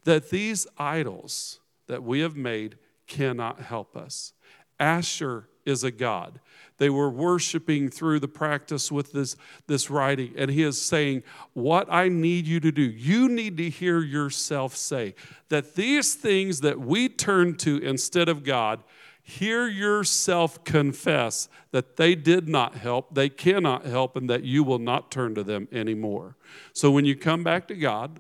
[0.04, 4.34] that these idols that we have made cannot help us.
[4.80, 6.40] Asher is a god.
[6.78, 9.36] They were worshiping through the practice with this,
[9.68, 10.34] this writing.
[10.36, 11.22] And he is saying,
[11.54, 15.14] What I need you to do, you need to hear yourself say
[15.50, 18.84] that these things that we turn to instead of God,
[19.22, 24.80] hear yourself confess that they did not help, they cannot help, and that you will
[24.80, 26.36] not turn to them anymore.
[26.74, 28.20] So when you come back to God,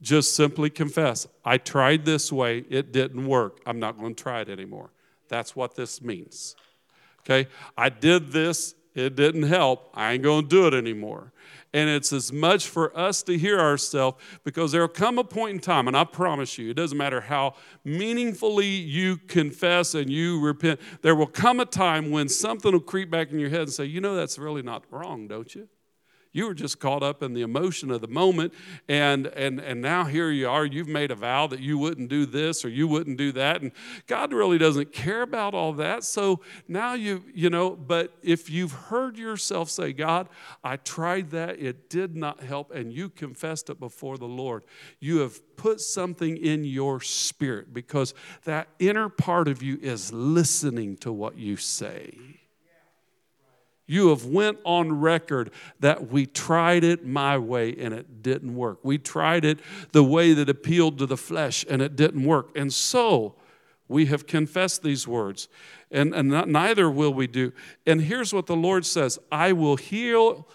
[0.00, 3.60] just simply confess, I tried this way, it didn't work.
[3.66, 4.90] I'm not going to try it anymore.
[5.28, 6.56] That's what this means.
[7.20, 7.48] Okay?
[7.76, 9.90] I did this, it didn't help.
[9.94, 11.32] I ain't to do it anymore.
[11.72, 15.60] And it's as much for us to hear ourselves because there'll come a point in
[15.60, 17.54] time, and I promise you, it doesn't matter how
[17.84, 23.10] meaningfully you confess and you repent, there will come a time when something will creep
[23.10, 25.68] back in your head and say, You know, that's really not wrong, don't you?
[26.32, 28.52] You were just caught up in the emotion of the moment,
[28.88, 30.64] and, and, and now here you are.
[30.64, 33.62] You've made a vow that you wouldn't do this or you wouldn't do that.
[33.62, 33.72] And
[34.06, 36.04] God really doesn't care about all that.
[36.04, 40.28] So now you, you know, but if you've heard yourself say, God,
[40.62, 44.64] I tried that, it did not help, and you confessed it before the Lord,
[45.00, 48.14] you have put something in your spirit because
[48.44, 52.38] that inner part of you is listening to what you say.
[53.88, 58.78] You have went on record that we tried it my way and it didn't work.
[58.82, 59.58] We tried it
[59.92, 62.50] the way that appealed to the flesh and it didn't work.
[62.54, 63.34] And so
[63.88, 65.48] we have confessed these words
[65.90, 67.52] and, and not, neither will we do.
[67.86, 70.46] And here's what the Lord says, I will heal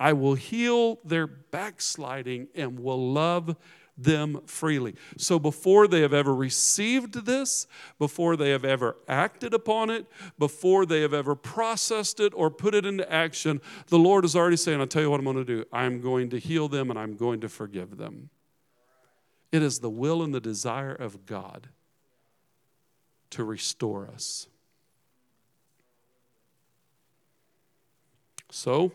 [0.00, 3.56] I will heal their backsliding and will love
[3.96, 4.94] them freely.
[5.16, 7.66] So before they have ever received this,
[7.98, 10.06] before they have ever acted upon it,
[10.38, 14.56] before they have ever processed it or put it into action, the Lord is already
[14.56, 15.64] saying, I'll tell you what I'm going to do.
[15.72, 18.30] I'm going to heal them and I'm going to forgive them.
[19.52, 21.68] It is the will and the desire of God
[23.30, 24.48] to restore us.
[28.50, 28.92] So,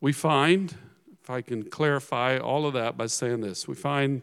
[0.00, 0.76] we find
[1.24, 4.20] if I can clarify all of that by saying this, we find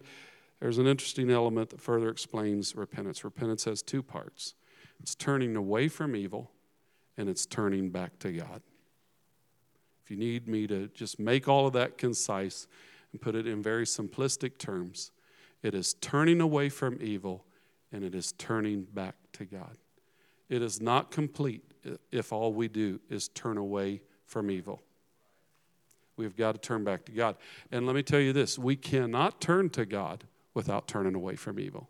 [0.59, 3.23] there's an interesting element that further explains repentance.
[3.23, 4.53] Repentance has two parts
[5.01, 6.51] it's turning away from evil,
[7.17, 8.61] and it's turning back to God.
[10.03, 12.67] If you need me to just make all of that concise
[13.11, 15.11] and put it in very simplistic terms,
[15.63, 17.45] it is turning away from evil
[17.91, 19.75] and it is turning back to God.
[20.49, 21.63] It is not complete
[22.11, 24.83] if all we do is turn away from evil.
[26.21, 27.35] We've got to turn back to God.
[27.71, 31.59] And let me tell you this we cannot turn to God without turning away from
[31.59, 31.89] evil.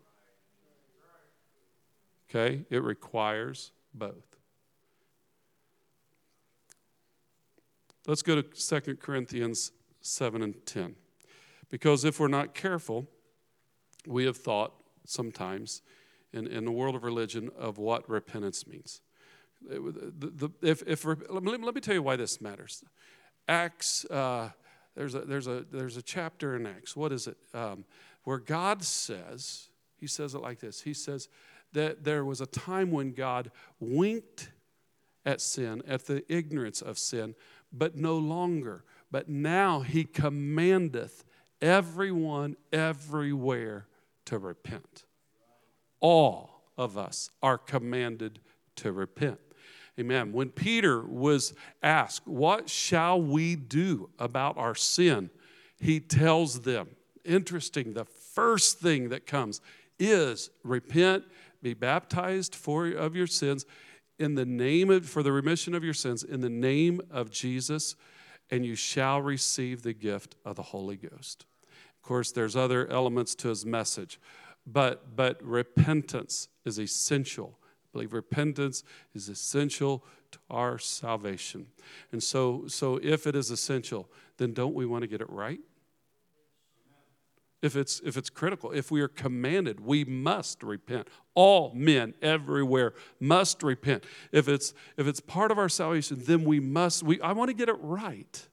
[2.30, 2.64] Okay?
[2.70, 4.36] It requires both.
[8.06, 10.96] Let's go to 2 Corinthians 7 and 10.
[11.70, 13.06] Because if we're not careful,
[14.06, 14.72] we have thought
[15.04, 15.82] sometimes
[16.32, 19.02] in, in the world of religion of what repentance means.
[20.62, 22.82] If, if, let me tell you why this matters.
[23.48, 24.50] Acts, uh,
[24.94, 26.96] there's, a, there's, a, there's a chapter in Acts.
[26.96, 27.36] What is it?
[27.54, 27.84] Um,
[28.24, 31.28] where God says, He says it like this He says
[31.72, 33.50] that there was a time when God
[33.80, 34.50] winked
[35.24, 37.34] at sin, at the ignorance of sin,
[37.72, 38.84] but no longer.
[39.10, 41.24] But now he commandeth
[41.60, 43.86] everyone everywhere
[44.26, 45.04] to repent.
[46.00, 48.40] All of us are commanded
[48.76, 49.38] to repent.
[50.00, 50.32] Amen.
[50.32, 55.30] When Peter was asked, What shall we do about our sin?
[55.78, 56.88] He tells them,
[57.24, 59.60] interesting, the first thing that comes
[59.98, 61.24] is repent,
[61.62, 63.66] be baptized for of your sins
[64.18, 67.96] in the name of for the remission of your sins in the name of Jesus
[68.50, 71.46] and you shall receive the gift of the Holy Ghost.
[71.96, 74.20] Of course there's other elements to his message
[74.66, 77.58] but but repentance is essential.
[77.92, 81.66] Believe repentance is essential to our salvation.
[82.10, 85.60] And so so if it is essential, then don't we want to get it right?
[87.62, 92.92] if it's if it's critical if we are commanded we must repent all men everywhere
[93.20, 97.32] must repent if it's if it's part of our salvation then we must we i
[97.32, 98.48] want to get it right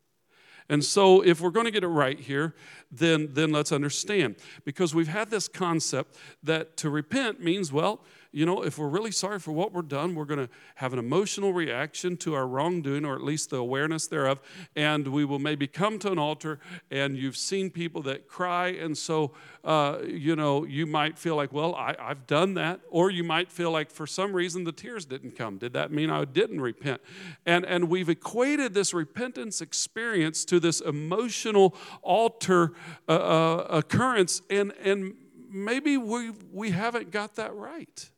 [0.71, 2.53] and so if we're going to get it right here
[2.91, 8.45] then then let's understand because we've had this concept that to repent means well you
[8.45, 11.51] know, if we're really sorry for what we're done, we're going to have an emotional
[11.51, 14.39] reaction to our wrongdoing, or at least the awareness thereof,
[14.75, 16.59] and we will maybe come to an altar,
[16.91, 19.31] and you've seen people that cry, and so,
[19.63, 23.51] uh, you know, you might feel like, well, I, I've done that, or you might
[23.51, 25.57] feel like for some reason the tears didn't come.
[25.57, 27.01] Did that mean I didn't repent?
[27.47, 32.73] And, and we've equated this repentance experience to this emotional altar
[33.07, 35.15] uh, uh, occurrence, and, and
[35.49, 38.11] maybe we, we haven't got that right.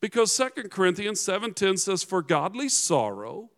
[0.00, 3.50] Because Second Corinthians 7:10 says, For godly sorrow,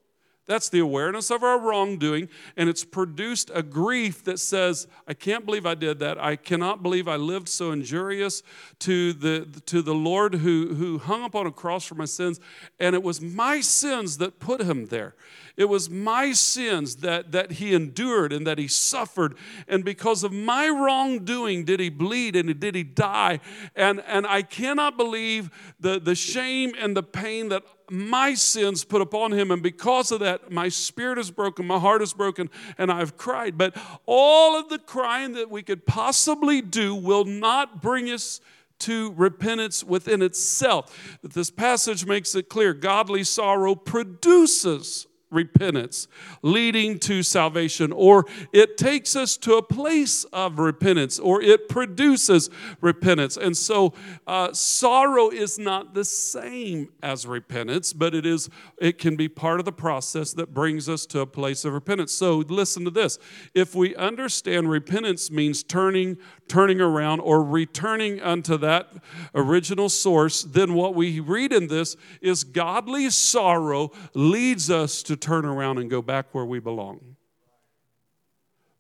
[0.48, 5.44] that's the awareness of our wrongdoing, and it's produced a grief that says, I can't
[5.44, 6.18] believe I did that.
[6.18, 8.42] I cannot believe I lived so injurious
[8.80, 12.40] to the, to the Lord who, who hung upon a cross for my sins.
[12.80, 15.14] And it was my sins that put him there.
[15.58, 19.37] It was my sins that, that he endured and that he suffered.
[19.66, 23.40] And because of my wrongdoing, did he bleed and did he die?
[23.76, 29.01] And, and I cannot believe the, the shame and the pain that my sins put
[29.01, 29.51] upon him.
[29.51, 33.59] And because of that, my spirit is broken, my heart is broken, and I've cried.
[33.59, 38.40] But all of the crying that we could possibly do will not bring us
[38.81, 41.18] to repentance within itself.
[41.20, 46.09] But this passage makes it clear godly sorrow produces repentance,
[46.43, 52.49] leading to salvation, or it takes us to a place of repentance, or it produces
[52.81, 53.37] repentance.
[53.37, 53.93] And so,
[54.27, 58.49] uh, sorrow is not the same as repentance, but it is.
[58.81, 62.12] It can be part of the process that brings us to a place of repentance.
[62.12, 63.19] So, listen to this:
[63.55, 66.17] if we understand repentance means turning,
[66.49, 68.93] turning around, or returning unto that
[69.35, 75.44] original source, then what we read in this is godly sorrow leads us to turn
[75.44, 77.16] around and go back where we belong.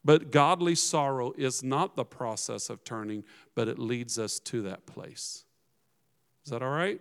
[0.04, 3.24] But godly sorrow is not the process of turning,
[3.54, 5.44] but it leads us to that place.
[6.44, 7.00] Is that all right?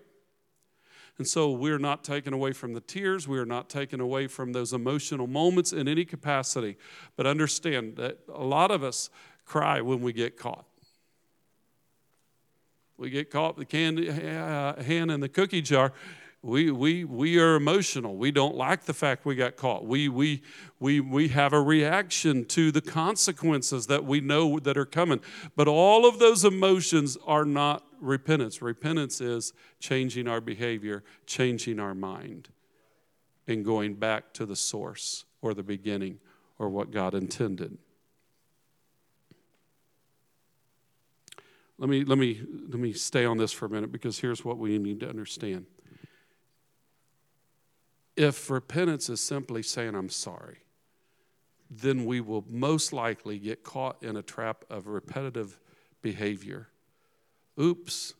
[1.18, 3.28] And so we're not taken away from the tears.
[3.28, 6.78] We are not taken away from those emotional moments in any capacity.
[7.16, 9.10] But understand that a lot of us
[9.46, 10.66] cry when we get caught.
[12.98, 15.94] We get caught with the candy, uh, hand in the cookie jar
[16.44, 18.16] we, we, we are emotional.
[18.16, 19.86] We don't like the fact we got caught.
[19.86, 20.44] We, we,
[20.80, 25.20] we, we have a reaction to the consequences that we know that are coming.
[25.56, 28.62] But all of those emotions are not repentance.
[28.62, 32.50] Repentance is changing our behavior, changing our mind,
[33.48, 36.20] and going back to the source or the beginning
[36.60, 37.78] or what God intended.
[41.80, 44.58] Let me, let, me, let me stay on this for a minute because here's what
[44.58, 45.66] we need to understand
[48.18, 50.58] if repentance is simply saying, I'm sorry,
[51.70, 55.60] then we will most likely get caught in a trap of repetitive
[56.02, 56.68] behavior.
[57.60, 58.14] Oops,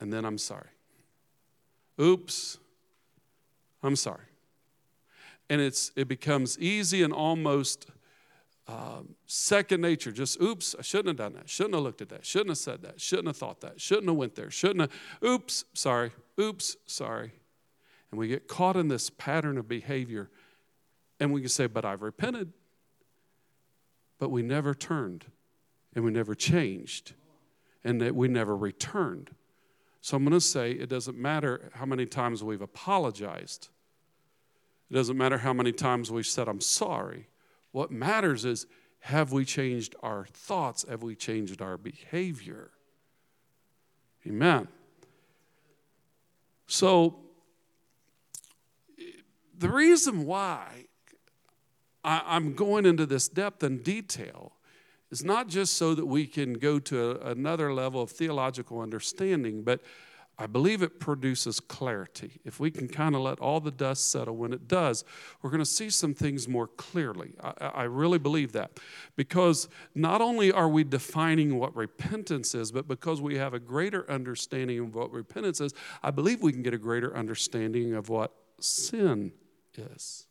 [0.00, 0.68] and then I'm sorry.
[2.00, 2.58] Oops,
[3.82, 4.24] I'm sorry.
[5.48, 7.86] And it's, it becomes easy and almost
[8.66, 10.10] um, second nature.
[10.10, 11.48] Just, oops, I shouldn't have done that.
[11.48, 12.24] Shouldn't have looked at that.
[12.24, 13.00] Shouldn't have said that.
[13.00, 13.80] Shouldn't have thought that.
[13.80, 14.50] Shouldn't have went there.
[14.50, 14.92] Shouldn't have,
[15.24, 16.10] oops, sorry.
[16.40, 17.32] Oops, sorry.
[18.12, 20.30] And we get caught in this pattern of behavior.
[21.18, 22.52] And we can say, But I've repented.
[24.20, 25.24] But we never turned
[25.96, 27.14] and we never changed
[27.82, 29.30] and that we never returned.
[30.00, 33.68] So I'm going to say it doesn't matter how many times we've apologized,
[34.90, 37.28] it doesn't matter how many times we've said, I'm sorry.
[37.72, 38.66] What matters is,
[39.00, 40.84] have we changed our thoughts?
[40.88, 42.70] Have we changed our behavior?
[44.26, 44.68] Amen.
[46.66, 47.21] So,
[49.62, 50.86] the reason why
[52.02, 54.54] I, am going into this depth and detail
[55.12, 59.62] is not just so that we can go to a, another level of theological understanding,
[59.62, 59.80] but
[60.36, 62.40] I believe it produces clarity.
[62.44, 65.04] If we can kind of let all the dust settle, when it does,
[65.42, 67.34] we're going to see some things more clearly.
[67.40, 68.80] I, I, really believe that.
[69.14, 74.10] Because not only are we defining what repentance is, but because we have a greater
[74.10, 78.32] understanding of what repentance is, I believe we can get a greater understanding of what
[78.58, 79.32] sin
[79.78, 80.26] is.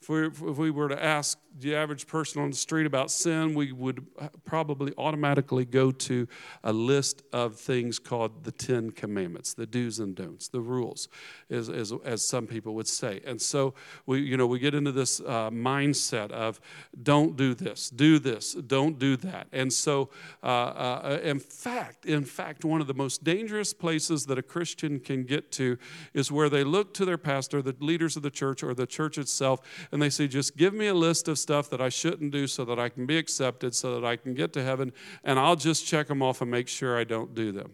[0.00, 3.54] If we, if we were to ask the average person on the street about sin,
[3.54, 4.04] we would
[4.44, 6.26] probably automatically go to
[6.64, 11.08] a list of things called the Ten Commandments, the do's and don'ts, the rules,
[11.50, 13.20] as, as, as some people would say.
[13.24, 13.74] And so
[14.06, 16.60] we, you know, we get into this uh, mindset of
[17.02, 19.46] don't do this, do this, don't do that.
[19.52, 20.10] And so,
[20.42, 24.98] uh, uh, in fact, in fact, one of the most dangerous places that a Christian
[24.98, 25.78] can get to
[26.12, 29.18] is where they look to their pastor, the leaders of the church, or the church
[29.18, 29.60] itself,
[29.92, 32.64] and they say, just give me a list of stuff that I shouldn't do so
[32.64, 34.92] that I can be accepted, so that I can get to heaven,
[35.22, 37.70] and I'll just check them off and make sure I don't do them.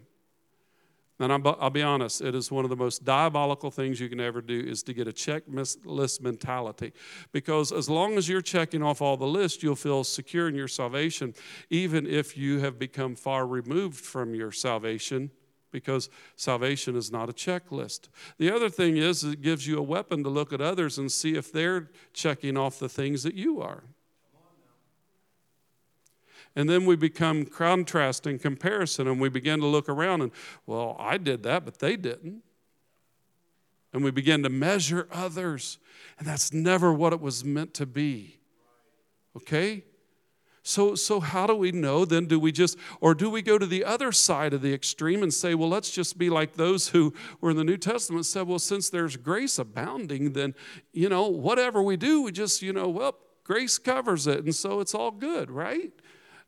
[1.21, 4.41] And I'll be honest, it is one of the most diabolical things you can ever
[4.41, 6.95] do is to get a checklist mentality.
[7.31, 10.69] Because as long as you're checking off all the lists, you'll feel secure in your
[10.69, 11.35] salvation,
[11.69, 15.31] even if you have become far removed from your salvation
[15.71, 18.09] because salvation is not a checklist.
[18.39, 21.35] The other thing is, it gives you a weapon to look at others and see
[21.35, 23.85] if they're checking off the things that you are.
[26.57, 30.33] And then we become contrast and comparison, and we begin to look around and,
[30.67, 32.43] well, I did that, but they didn't.
[33.93, 35.79] And we begin to measure others,
[36.19, 38.39] and that's never what it was meant to be.
[39.37, 39.85] Okay?
[40.63, 42.27] So, so how do we know then?
[42.27, 45.33] Do we just, or do we go to the other side of the extreme and
[45.33, 48.59] say, well, let's just be like those who were in the New Testament said, well,
[48.59, 50.55] since there's grace abounding, then,
[50.93, 54.45] you know, whatever we do, we just, you know, well, grace covers it.
[54.45, 55.93] And so it's all good, right?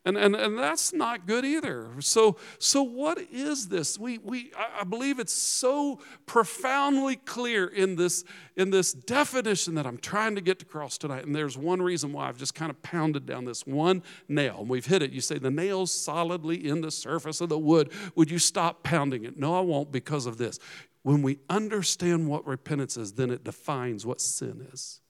[0.05, 1.91] And, and, and that's not good either.
[2.01, 4.01] So, so what is this?
[4.01, 8.25] We, we, I believe it's so profoundly clear in this,
[8.57, 11.25] in this definition that I'm trying to get across tonight.
[11.25, 14.57] And there's one reason why I've just kind of pounded down this one nail.
[14.61, 15.13] And we've hit it.
[15.13, 17.93] You say, the nail's solidly in the surface of the wood.
[18.17, 19.39] Would you stop pounding it?
[19.39, 20.59] No, I won't because of this.
[21.05, 25.01] When we understand what repentance is, then it defines what sin is.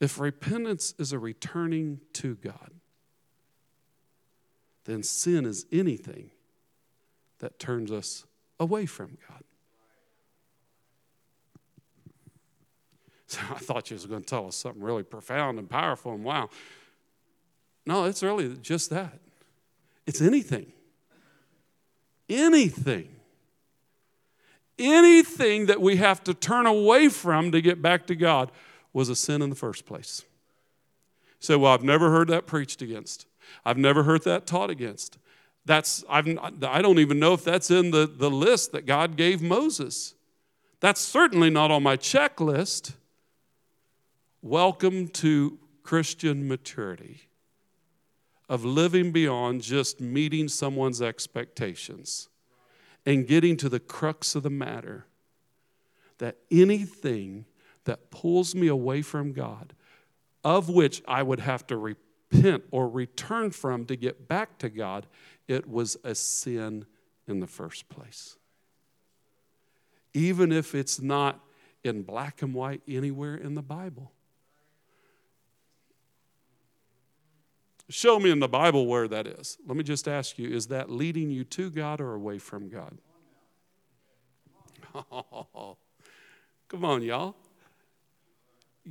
[0.00, 2.70] If repentance is a returning to God,
[4.84, 6.30] then sin is anything
[7.40, 8.24] that turns us
[8.58, 9.44] away from God.
[13.26, 16.24] So I thought you was going to tell us something really profound and powerful and
[16.24, 16.50] wow.
[17.86, 19.20] No, it's really just that.
[20.04, 20.72] It's anything.
[22.28, 23.08] Anything.
[24.80, 28.50] Anything that we have to turn away from to get back to God
[28.92, 30.24] was a sin in the first place.
[31.38, 33.26] So, well, I've never heard that preached against.
[33.64, 35.18] I've never heard that taught against.
[35.64, 36.26] That's, I've,
[36.62, 40.14] I don't even know if that's in the, the list that God gave Moses.
[40.80, 42.94] That's certainly not on my checklist.
[44.42, 47.22] Welcome to Christian maturity
[48.48, 52.28] of living beyond just meeting someone's expectations
[53.06, 55.06] and getting to the crux of the matter
[56.18, 57.44] that anything
[57.84, 59.74] that pulls me away from God,
[60.44, 65.06] of which I would have to repent or return from to get back to God,
[65.48, 66.86] it was a sin
[67.26, 68.36] in the first place.
[70.12, 71.40] Even if it's not
[71.82, 74.12] in black and white anywhere in the Bible.
[77.88, 79.58] Show me in the Bible where that is.
[79.66, 82.98] Let me just ask you is that leading you to God or away from God?
[84.94, 85.76] Oh,
[86.68, 87.36] come on, y'all.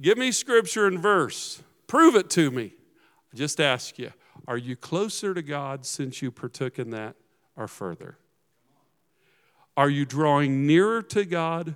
[0.01, 1.61] Give me scripture and verse.
[1.87, 2.73] Prove it to me.
[3.33, 4.11] I just ask you,
[4.47, 7.15] are you closer to God since you partook in that
[7.55, 8.17] or further?
[9.75, 11.75] Are you drawing nearer to God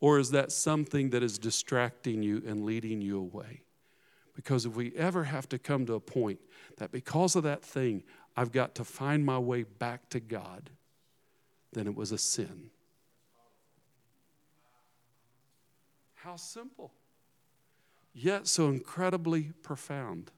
[0.00, 3.62] or is that something that is distracting you and leading you away?
[4.34, 6.40] Because if we ever have to come to a point
[6.78, 8.02] that because of that thing,
[8.36, 10.70] I've got to find my way back to God,
[11.72, 12.70] then it was a sin.
[16.14, 16.92] How simple
[18.14, 20.30] yet so incredibly profound.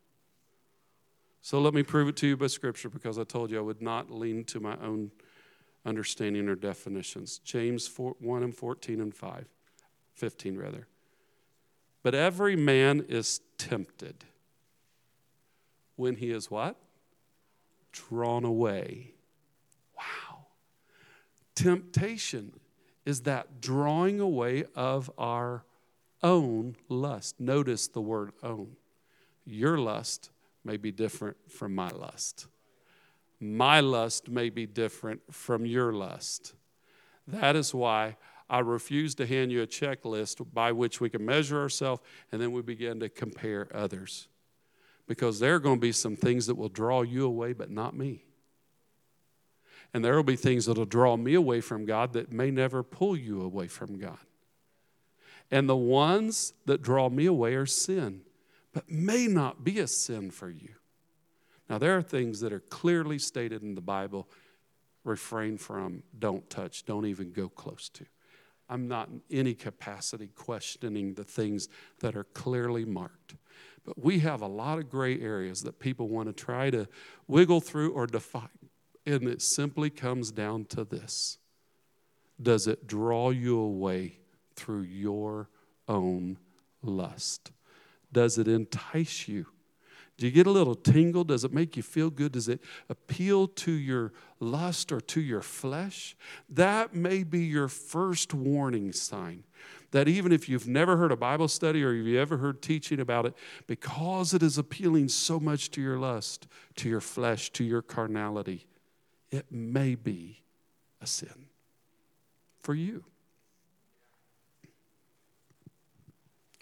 [1.42, 3.80] So let me prove it to you by Scripture because I told you I would
[3.80, 5.12] not lean to my own
[5.84, 7.38] understanding or definitions.
[7.44, 9.46] James 4, 1 and 14 and 5,
[10.14, 10.88] 15 rather.
[12.02, 14.24] But every man is tempted
[15.94, 16.76] when he is what?
[17.96, 19.14] drawn away.
[19.96, 20.46] Wow.
[21.54, 22.52] Temptation
[23.04, 25.64] is that drawing away of our
[26.22, 27.40] own lust.
[27.40, 28.76] Notice the word own.
[29.44, 30.30] Your lust
[30.64, 32.46] may be different from my lust.
[33.38, 36.54] My lust may be different from your lust.
[37.26, 38.16] That is why
[38.48, 42.52] I refuse to hand you a checklist by which we can measure ourselves and then
[42.52, 44.28] we begin to compare others.
[45.06, 47.96] Because there are going to be some things that will draw you away, but not
[47.96, 48.24] me.
[49.94, 52.82] And there will be things that will draw me away from God that may never
[52.82, 54.18] pull you away from God.
[55.50, 58.22] And the ones that draw me away are sin,
[58.72, 60.70] but may not be a sin for you.
[61.68, 64.28] Now, there are things that are clearly stated in the Bible
[65.04, 68.04] refrain from, don't touch, don't even go close to.
[68.68, 71.68] I'm not in any capacity questioning the things
[72.00, 73.36] that are clearly marked.
[73.84, 76.88] But we have a lot of gray areas that people want to try to
[77.28, 78.48] wiggle through or define.
[79.06, 81.38] And it simply comes down to this
[82.42, 84.18] Does it draw you away
[84.56, 85.48] through your
[85.86, 86.38] own
[86.82, 87.52] lust?
[88.12, 89.46] Does it entice you?
[90.18, 91.24] Do you get a little tingle?
[91.24, 92.32] Does it make you feel good?
[92.32, 96.16] Does it appeal to your lust or to your flesh?
[96.48, 99.44] That may be your first warning sign.
[99.90, 103.26] That even if you've never heard a Bible study or you've ever heard teaching about
[103.26, 103.34] it,
[103.66, 106.46] because it is appealing so much to your lust,
[106.76, 108.66] to your flesh, to your carnality,
[109.30, 110.40] it may be
[111.02, 111.46] a sin
[112.60, 113.04] for you.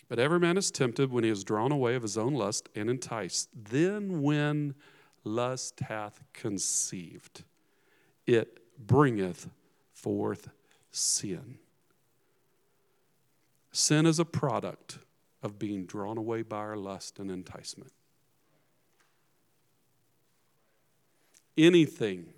[0.08, 2.90] But every man is tempted when he is drawn away of his own lust and
[2.90, 3.48] enticed.
[3.54, 4.74] Then, when
[5.24, 7.44] lust hath conceived,
[8.26, 9.48] it bringeth
[9.92, 10.48] forth
[10.90, 11.58] sin.
[13.72, 14.98] Sin is a product
[15.42, 17.92] of being drawn away by our lust and enticement.
[21.56, 22.32] Anything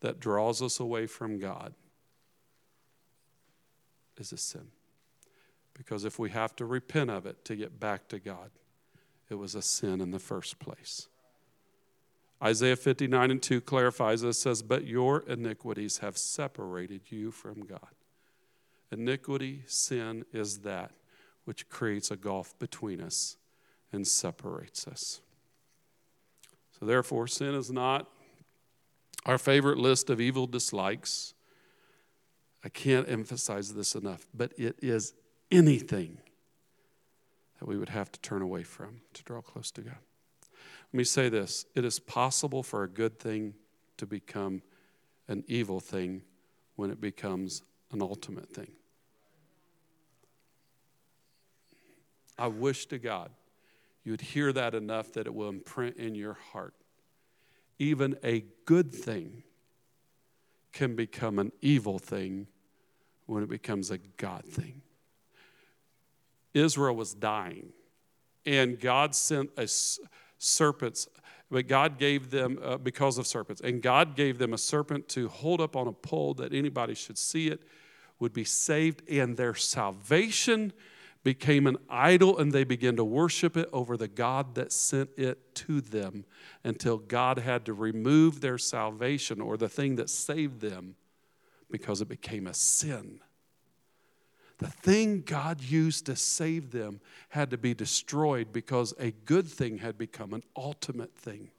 [0.00, 1.74] that draws us away from God
[4.16, 4.68] is a sin.
[5.74, 8.50] Because if we have to repent of it to get back to God,
[9.30, 11.08] it was a sin in the first place.
[12.42, 17.94] Isaiah 59 and 2 clarifies this, says, But your iniquities have separated you from God.
[18.90, 20.90] Iniquity, sin is that
[21.44, 23.36] which creates a gulf between us
[23.92, 25.20] and separates us.
[26.78, 28.08] So, therefore, sin is not
[29.24, 31.34] our favorite list of evil dislikes.
[32.64, 35.14] I can't emphasize this enough, but it is
[35.52, 36.18] anything
[37.60, 39.98] that we would have to turn away from to draw close to God.
[40.92, 43.54] Let me say this it is possible for a good thing
[43.98, 44.62] to become
[45.28, 46.22] an evil thing
[46.74, 48.72] when it becomes an ultimate thing.
[52.38, 53.30] I wish to God
[54.04, 56.74] you'd hear that enough that it will imprint in your heart.
[57.78, 59.44] Even a good thing
[60.72, 62.46] can become an evil thing
[63.26, 64.81] when it becomes a God thing.
[66.54, 67.72] Israel was dying,
[68.44, 69.68] and God sent a
[70.38, 71.08] serpents,
[71.50, 75.28] but God gave them uh, because of serpents, and God gave them a serpent to
[75.28, 77.62] hold up on a pole that anybody should see it
[78.18, 80.72] would be saved, and their salvation
[81.24, 85.54] became an idol, and they began to worship it over the God that sent it
[85.54, 86.24] to them
[86.64, 90.96] until God had to remove their salvation or the thing that saved them
[91.70, 93.20] because it became a sin.
[94.58, 97.00] The thing God used to save them
[97.30, 101.50] had to be destroyed because a good thing had become an ultimate thing.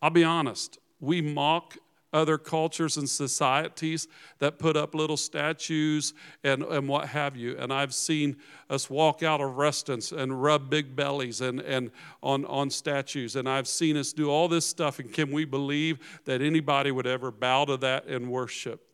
[0.00, 1.76] I'll be honest, we mock
[2.12, 4.06] other cultures and societies
[4.38, 6.12] that put up little statues
[6.44, 7.56] and, and what have you.
[7.58, 8.36] And I've seen
[8.68, 11.90] us walk out of restaurants and rub big bellies and, and
[12.22, 13.36] on, on statues.
[13.36, 14.98] And I've seen us do all this stuff.
[14.98, 18.91] And can we believe that anybody would ever bow to that and worship?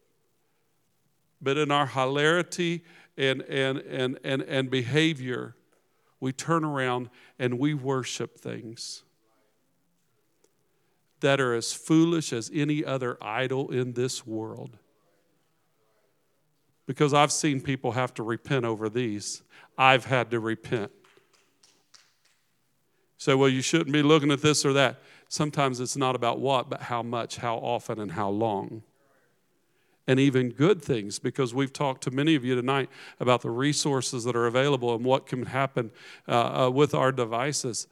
[1.41, 2.85] But in our hilarity
[3.17, 5.55] and, and, and, and, and behavior,
[6.21, 9.03] we turn around and we worship things
[11.21, 14.79] that are as foolish as any other idol in this world.
[16.87, 19.43] Because I've seen people have to repent over these.
[19.77, 20.91] I've had to repent.
[23.19, 25.01] Say, so, well, you shouldn't be looking at this or that.
[25.29, 28.83] Sometimes it's not about what, but how much, how often, and how long
[30.09, 32.89] and even good things because we've talked to many of you tonight
[33.21, 35.93] about the resources that are available and what can happen
[36.27, 37.87] uh, uh, with our devices.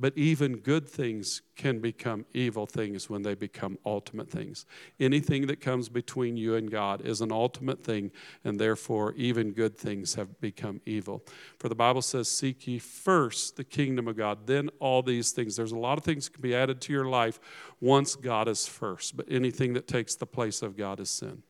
[0.00, 4.64] But even good things can become evil things when they become ultimate things.
[5.00, 8.12] Anything that comes between you and God is an ultimate thing,
[8.44, 11.24] and therefore even good things have become evil.
[11.58, 15.56] For the Bible says, Seek ye first the kingdom of God, then all these things.
[15.56, 17.40] There's a lot of things that can be added to your life
[17.80, 21.42] once God is first, but anything that takes the place of God is sin.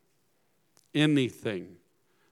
[0.93, 1.75] Anything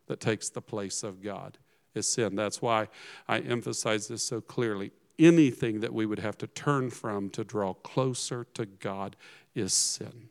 [0.07, 1.57] that takes the place of God
[1.93, 2.35] is sin.
[2.35, 2.87] That's why
[3.27, 7.73] I emphasize this so clearly anything that we would have to turn from to draw
[7.73, 9.15] closer to God
[9.55, 10.29] is sin.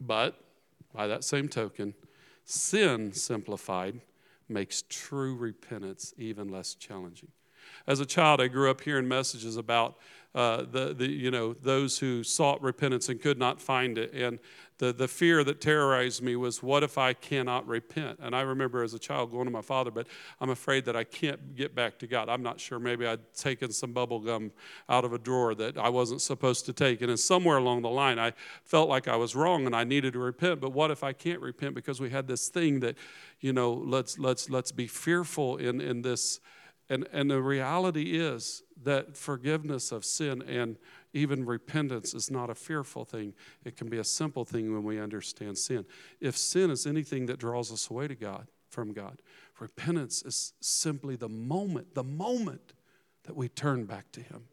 [0.00, 0.40] But
[0.92, 1.94] by that same token,
[2.44, 4.00] sin simplified
[4.48, 7.30] makes true repentance even less challenging.
[7.86, 9.96] As a child, I grew up hearing messages about
[10.34, 14.12] uh, the, the, you know, those who sought repentance and could not find it.
[14.12, 14.38] And
[14.78, 18.18] the, the fear that terrorized me was, what if I cannot repent?
[18.20, 20.06] And I remember as a child going to my father, but
[20.40, 22.28] I'm afraid that I can't get back to God.
[22.28, 22.78] I'm not sure.
[22.78, 24.52] Maybe I'd taken some bubble gum
[24.88, 27.00] out of a drawer that I wasn't supposed to take.
[27.00, 30.18] And somewhere along the line, I felt like I was wrong and I needed to
[30.18, 30.60] repent.
[30.60, 32.96] But what if I can't repent because we had this thing that,
[33.40, 36.40] you know, let's, let's, let's be fearful in, in this.
[36.88, 40.76] And, and the reality is that forgiveness of sin and
[41.16, 43.34] even repentance is not a fearful thing.
[43.64, 45.86] It can be a simple thing when we understand sin.
[46.20, 49.22] If sin is anything that draws us away to God, from God,
[49.58, 52.74] repentance is simply the moment, the moment
[53.24, 54.44] that we turn back to Him.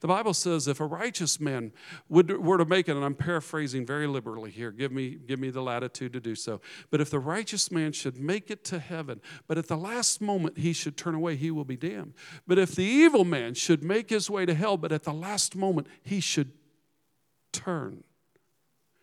[0.00, 1.72] The Bible says if a righteous man
[2.08, 5.50] would, were to make it, and I'm paraphrasing very liberally here, give me, give me
[5.50, 6.60] the latitude to do so.
[6.90, 10.58] But if the righteous man should make it to heaven, but at the last moment
[10.58, 12.14] he should turn away, he will be damned.
[12.46, 15.56] But if the evil man should make his way to hell, but at the last
[15.56, 16.52] moment he should
[17.52, 18.04] turn,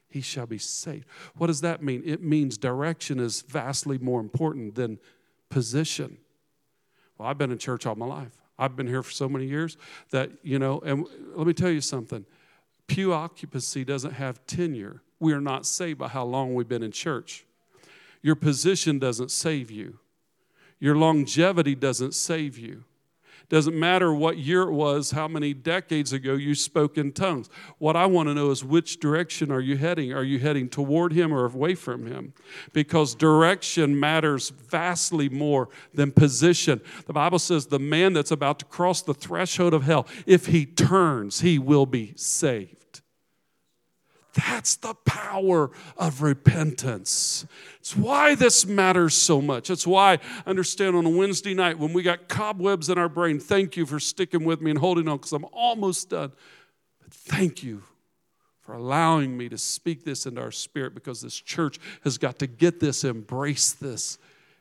[0.10, 1.06] he shall be saved.
[1.36, 2.04] What does that mean?
[2.06, 5.00] It means direction is vastly more important than
[5.50, 6.18] position.
[7.18, 8.41] Well, I've been in church all my life.
[8.62, 9.76] I've been here for so many years
[10.12, 12.26] that, you know, and let me tell you something
[12.88, 15.02] pew occupancy doesn't have tenure.
[15.20, 17.46] We are not saved by how long we've been in church.
[18.22, 19.98] Your position doesn't save you,
[20.80, 22.84] your longevity doesn't save you.
[23.52, 27.50] Doesn't matter what year it was, how many decades ago you spoke in tongues.
[27.80, 30.14] What I want to know is which direction are you heading?
[30.14, 32.32] Are you heading toward Him or away from Him?
[32.72, 36.80] Because direction matters vastly more than position.
[37.08, 40.66] The Bible says the man that's about to cross the threshold of hell, if he
[40.66, 42.81] turns, he will be saved.
[44.34, 47.46] That's the power of repentance.
[47.80, 49.70] It's why this matters so much.
[49.70, 50.20] It's why I
[50.50, 54.00] understand on a Wednesday night when we got cobwebs in our brain, thank you for
[54.00, 56.32] sticking with me and holding on because I'm almost done.
[57.02, 57.84] But thank you
[58.62, 62.48] for allowing me to speak this into our spirit because this church has got to
[62.48, 64.18] get this, embrace this,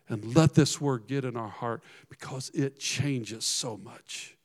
[0.09, 4.37] and let this word get in our heart because it changes so much.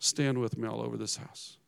[0.00, 1.58] Stand with me all over this house.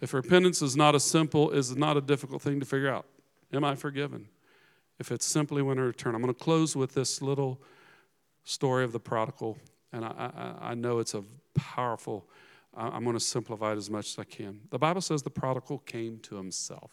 [0.00, 3.06] If repentance is not a simple, is not a difficult thing to figure out.
[3.52, 4.28] Am I forgiven?
[4.98, 6.14] If it's simply when I return.
[6.14, 7.60] I'm going to close with this little
[8.44, 9.58] story of the prodigal,
[9.92, 11.24] and I, I, I know it's a
[11.54, 12.26] powerful.
[12.76, 14.60] I'm going to simplify it as much as I can.
[14.70, 16.92] The Bible says the prodigal came to himself.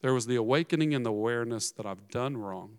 [0.00, 2.78] There was the awakening and the awareness that I've done wrong.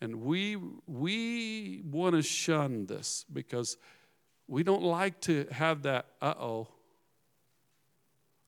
[0.00, 3.76] And we, we want to shun this because
[4.46, 6.68] we don't like to have that, uh oh,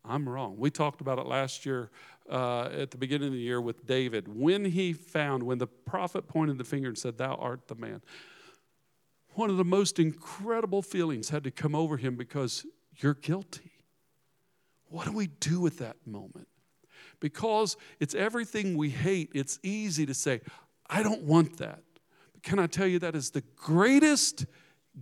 [0.09, 0.57] I'm wrong.
[0.57, 1.91] We talked about it last year
[2.31, 4.29] uh, at the beginning of the year with David.
[4.29, 8.03] When he found, when the prophet pointed the finger and said, Thou art the man,
[9.31, 12.65] one of the most incredible feelings had to come over him because
[12.97, 13.73] you're guilty.
[14.89, 16.49] What do we do with that moment?
[17.21, 20.41] Because it's everything we hate, it's easy to say,
[20.89, 21.83] I don't want that.
[22.33, 24.47] But can I tell you that is the greatest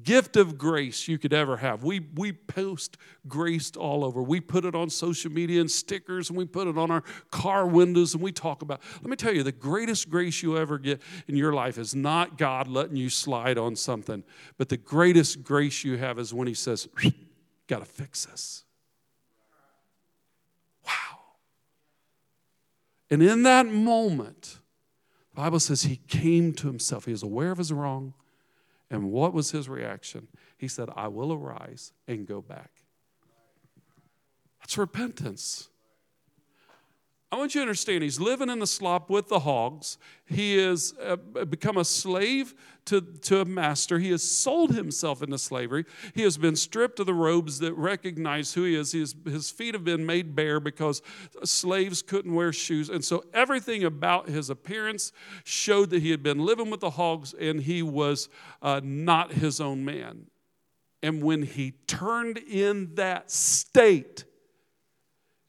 [0.02, 1.84] gift of grace you could ever have.
[1.84, 2.96] We, we post
[3.28, 4.22] grace all over.
[4.22, 7.66] We put it on social media and stickers, and we put it on our car
[7.66, 8.80] windows, and we talk about.
[9.02, 12.38] Let me tell you, the greatest grace you ever get in your life is not
[12.38, 14.24] God letting you slide on something,
[14.58, 16.88] but the greatest grace you have is when He says,
[17.66, 18.64] Got to fix this.
[20.84, 21.18] Wow.
[23.10, 24.58] And in that moment,
[25.34, 27.06] the Bible says he came to himself.
[27.06, 28.14] He was aware of his wrong.
[28.94, 30.28] And what was his reaction?
[30.56, 32.70] He said, I will arise and go back.
[34.60, 35.68] That's repentance.
[37.32, 39.98] I want you to understand, he's living in the slop with the hogs.
[40.24, 42.54] He has uh, become a slave
[42.84, 43.98] to, to a master.
[43.98, 45.84] He has sold himself into slavery.
[46.14, 48.92] He has been stripped of the robes that recognize who he is.
[48.92, 51.02] His, his feet have been made bare because
[51.42, 52.88] slaves couldn't wear shoes.
[52.88, 55.10] And so everything about his appearance
[55.42, 58.28] showed that he had been living with the hogs and he was
[58.62, 60.26] uh, not his own man.
[61.02, 64.24] And when he turned in that state,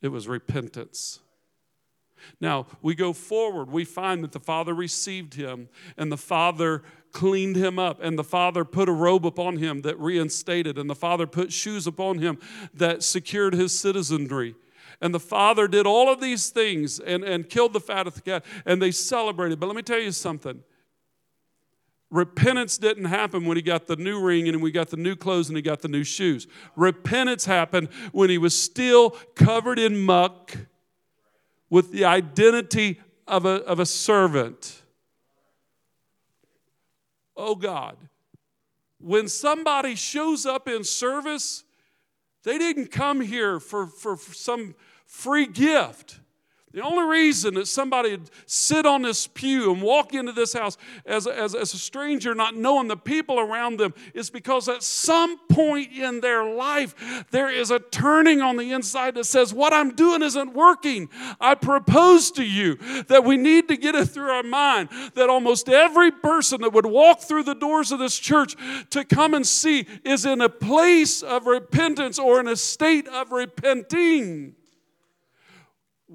[0.02, 1.20] it was repentance.
[2.40, 7.56] Now, we go forward, we find that the Father received him, and the Father cleaned
[7.56, 11.28] him up, and the Father put a robe upon him that reinstated, and the Father
[11.28, 12.38] put shoes upon him
[12.74, 14.56] that secured his citizenry.
[15.02, 18.22] And the father did all of these things and, and killed the fat of the
[18.22, 19.60] cat, and they celebrated.
[19.60, 20.64] But let me tell you something
[22.12, 25.50] repentance didn't happen when he got the new ring and we got the new clothes
[25.50, 26.48] and he got the new shoes.
[26.76, 30.56] Repentance happened when he was still covered in muck
[31.70, 34.82] with the identity of a, of a servant.
[37.36, 37.98] Oh God,
[39.00, 41.64] when somebody shows up in service,
[42.44, 46.20] they didn't come here for, for, for some free gift.
[46.76, 50.76] The only reason that somebody would sit on this pew and walk into this house
[51.06, 55.40] as, as, as a stranger, not knowing the people around them, is because at some
[55.48, 59.96] point in their life, there is a turning on the inside that says, What I'm
[59.96, 61.08] doing isn't working.
[61.40, 62.76] I propose to you
[63.08, 66.88] that we need to get it through our mind that almost every person that would
[66.88, 68.58] walk through the doors of this church
[68.90, 73.32] to come and see is in a place of repentance or in a state of
[73.32, 74.56] repenting.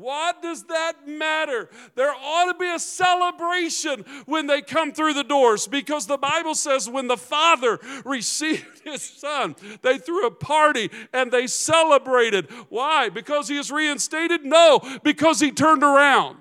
[0.00, 1.68] What does that matter?
[1.94, 6.54] There ought to be a celebration when they come through the doors because the Bible
[6.54, 12.50] says when the Father received his Son, they threw a party and they celebrated.
[12.70, 13.10] Why?
[13.10, 14.42] Because he is reinstated?
[14.42, 16.38] No, because he turned around.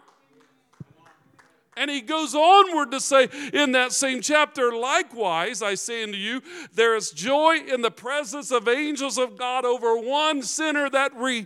[1.75, 6.41] And he goes onward to say in that same chapter, likewise, I say unto you,
[6.73, 11.45] there is joy in the presence of angels of God over one sinner that re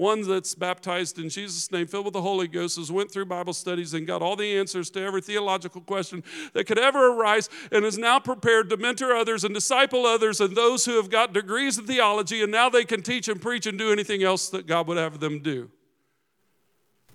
[0.00, 3.52] one that's baptized in Jesus' name, filled with the Holy Ghost, has went through Bible
[3.52, 6.24] studies and got all the answers to every theological question
[6.54, 10.56] that could ever arise, and is now prepared to mentor others and disciple others and
[10.56, 13.78] those who have got degrees in theology, and now they can teach and preach and
[13.78, 15.70] do anything else that God would have them do.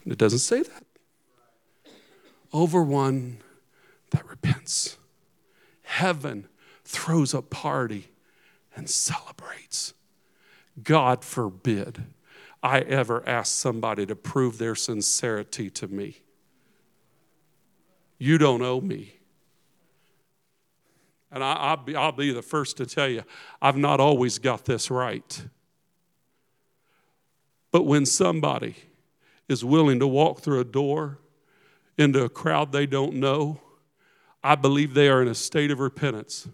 [0.04, 0.84] And it doesn't say that.
[2.54, 3.40] Over one
[4.12, 5.00] that repents.
[5.82, 6.48] Heaven
[6.84, 8.10] throws a party
[8.76, 9.96] and celebrates.
[10.84, 12.04] God forbid
[12.66, 16.18] I ever ask somebody to prove their sincerity to me.
[18.18, 19.20] You don't owe me.
[21.32, 23.22] And I, will be, I'll be the first to tell you,
[23.62, 25.46] I've not always got this right.
[27.72, 28.76] But when somebody
[29.48, 31.20] is willing to walk through a door
[32.00, 33.62] into a crowd they don't know,
[34.44, 36.48] I believe they are in a state of repentance.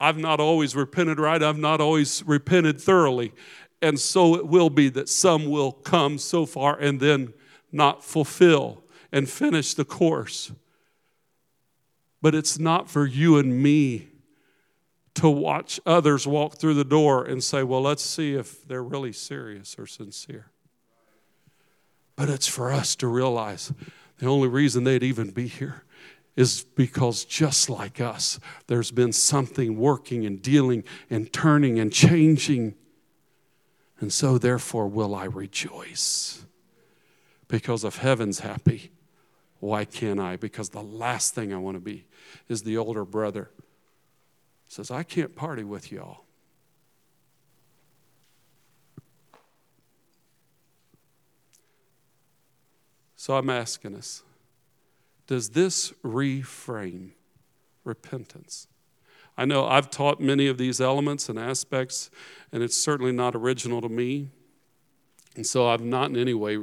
[0.00, 1.42] I've not always repented right.
[1.42, 3.32] I've not always repented thoroughly.
[3.82, 7.34] And so it will be that some will come so far and then
[7.70, 10.52] not fulfill and finish the course.
[12.22, 14.08] But it's not for you and me
[15.14, 19.12] to watch others walk through the door and say, well, let's see if they're really
[19.12, 20.50] serious or sincere.
[22.16, 23.72] But it's for us to realize
[24.18, 25.84] the only reason they'd even be here
[26.36, 32.74] is because just like us, there's been something working and dealing and turning and changing
[34.04, 36.44] and so, therefore, will I rejoice.
[37.48, 38.92] Because if heaven's happy,
[39.60, 40.36] why can't I?
[40.36, 42.04] Because the last thing I want to be
[42.46, 43.48] is the older brother
[44.68, 46.24] says, I can't party with y'all.
[53.16, 54.22] So I'm asking us
[55.26, 57.12] does this reframe
[57.84, 58.68] repentance?
[59.36, 62.10] I know I've taught many of these elements and aspects,
[62.52, 64.28] and it's certainly not original to me.
[65.34, 66.58] And so I've not in any way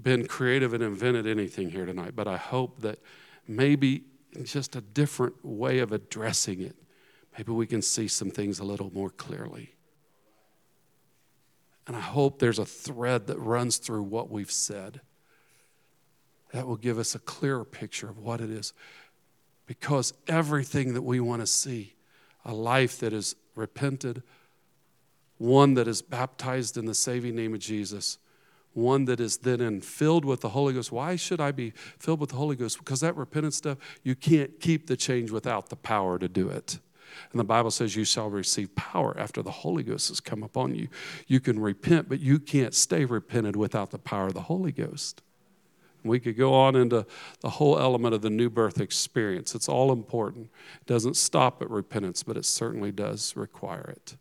[0.00, 3.00] been creative and invented anything here tonight, but I hope that
[3.48, 4.04] maybe
[4.44, 6.76] just a different way of addressing it,
[7.36, 9.74] maybe we can see some things a little more clearly.
[11.86, 15.00] And I hope there's a thread that runs through what we've said
[16.52, 18.72] that will give us a clearer picture of what it is
[19.66, 21.94] because everything that we want to see
[22.44, 24.22] a life that is repented,
[25.38, 28.18] one that is baptized in the saving name of Jesus,
[28.72, 30.92] one that is then in filled with the Holy Ghost.
[30.92, 32.78] Why should I be filled with the Holy Ghost?
[32.78, 36.78] Because that repentance stuff, you can't keep the change without the power to do it.
[37.32, 40.74] And the Bible says, You shall receive power after the Holy Ghost has come upon
[40.74, 40.88] you.
[41.26, 45.22] You can repent, but you can't stay repented without the power of the Holy Ghost.
[46.06, 47.06] We could go on into
[47.40, 49.54] the whole element of the new birth experience.
[49.54, 50.50] It's all important.
[50.80, 54.16] It doesn't stop at repentance, but it certainly does require it.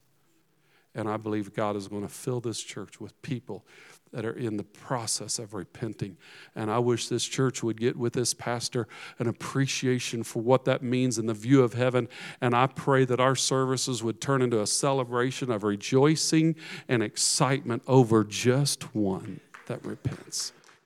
[0.96, 3.66] And I believe God is going to fill this church with people
[4.14, 6.16] that are in the process of repenting.
[6.56, 8.88] And I wish this church would get with this pastor
[9.20, 12.08] an appreciation for what that means in the view of heaven.
[12.40, 16.56] And I pray that our services would turn into a celebration of rejoicing
[16.88, 20.54] and excitement over just one that repents.